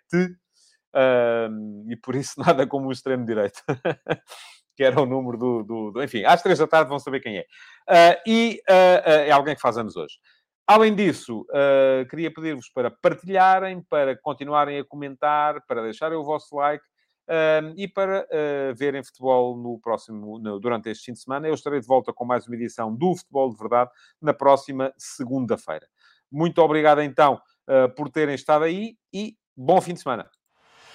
uh, 0.95 1.91
e 1.91 1.97
por 1.97 2.15
isso 2.15 2.35
nada 2.41 2.67
como 2.67 2.89
o 2.89 2.93
extremo-direito. 2.93 3.63
que 4.77 4.85
era 4.85 5.01
o 5.01 5.07
número 5.07 5.39
do, 5.39 5.63
do, 5.63 5.91
do, 5.91 6.03
Enfim, 6.03 6.23
às 6.25 6.43
três 6.43 6.59
da 6.59 6.67
tarde 6.67 6.91
vão 6.91 6.99
saber 6.99 7.21
quem 7.21 7.39
é. 7.39 7.47
Uh, 7.89 8.21
e 8.27 8.61
uh, 8.69 8.73
uh, 8.73 9.23
é 9.27 9.31
alguém 9.31 9.55
que 9.55 9.61
faz 9.61 9.79
anos 9.79 9.97
hoje. 9.97 10.19
Além 10.69 10.97
disso, 10.97 11.47
queria 12.11 12.29
pedir-vos 12.29 12.69
para 12.69 12.91
partilharem, 12.91 13.81
para 13.89 14.19
continuarem 14.21 14.81
a 14.81 14.85
comentar, 14.85 15.65
para 15.65 15.81
deixarem 15.81 16.19
o 16.19 16.25
vosso 16.25 16.57
like 16.57 16.85
e 17.77 17.89
para 17.89 18.25
uh, 18.25 18.75
verem 18.75 19.03
futebol 19.03 19.57
no 19.57 19.79
próximo, 19.79 20.39
no, 20.39 20.61
durante 20.61 20.89
este 20.91 21.07
fim 21.07 21.13
de 21.13 21.21
semana. 21.21 21.49
Eu 21.49 21.55
estarei 21.55 21.81
de 21.81 21.87
volta 21.87 22.13
com 22.13 22.25
mais 22.25 22.47
uma 22.47 22.57
edição 22.57 22.95
do 22.95 23.17
Futebol 23.17 23.51
de 23.51 23.57
Verdade 23.57 23.91
na 24.21 24.33
próxima 24.33 24.93
segunda-feira. 24.97 25.87
Muito 26.31 26.61
obrigado 26.61 27.01
então 27.01 27.41
uh, 27.69 27.93
por 27.95 28.09
terem 28.11 28.35
estado 28.35 28.65
aí 28.65 28.97
e 29.13 29.37
bom 29.57 29.81
fim 29.81 29.95
de 29.95 30.01
semana. 30.01 30.29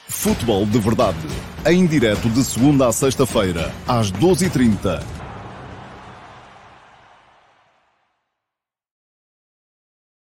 Futebol 0.07 0.65
de 0.65 0.79
Verdade, 0.79 1.17
em 1.65 1.85
direto 1.85 2.29
de 2.29 2.43
segunda 2.43 2.87
a 2.87 2.91
sexta-feira, 2.91 3.71
às 3.87 4.11
12h30 4.11 5.20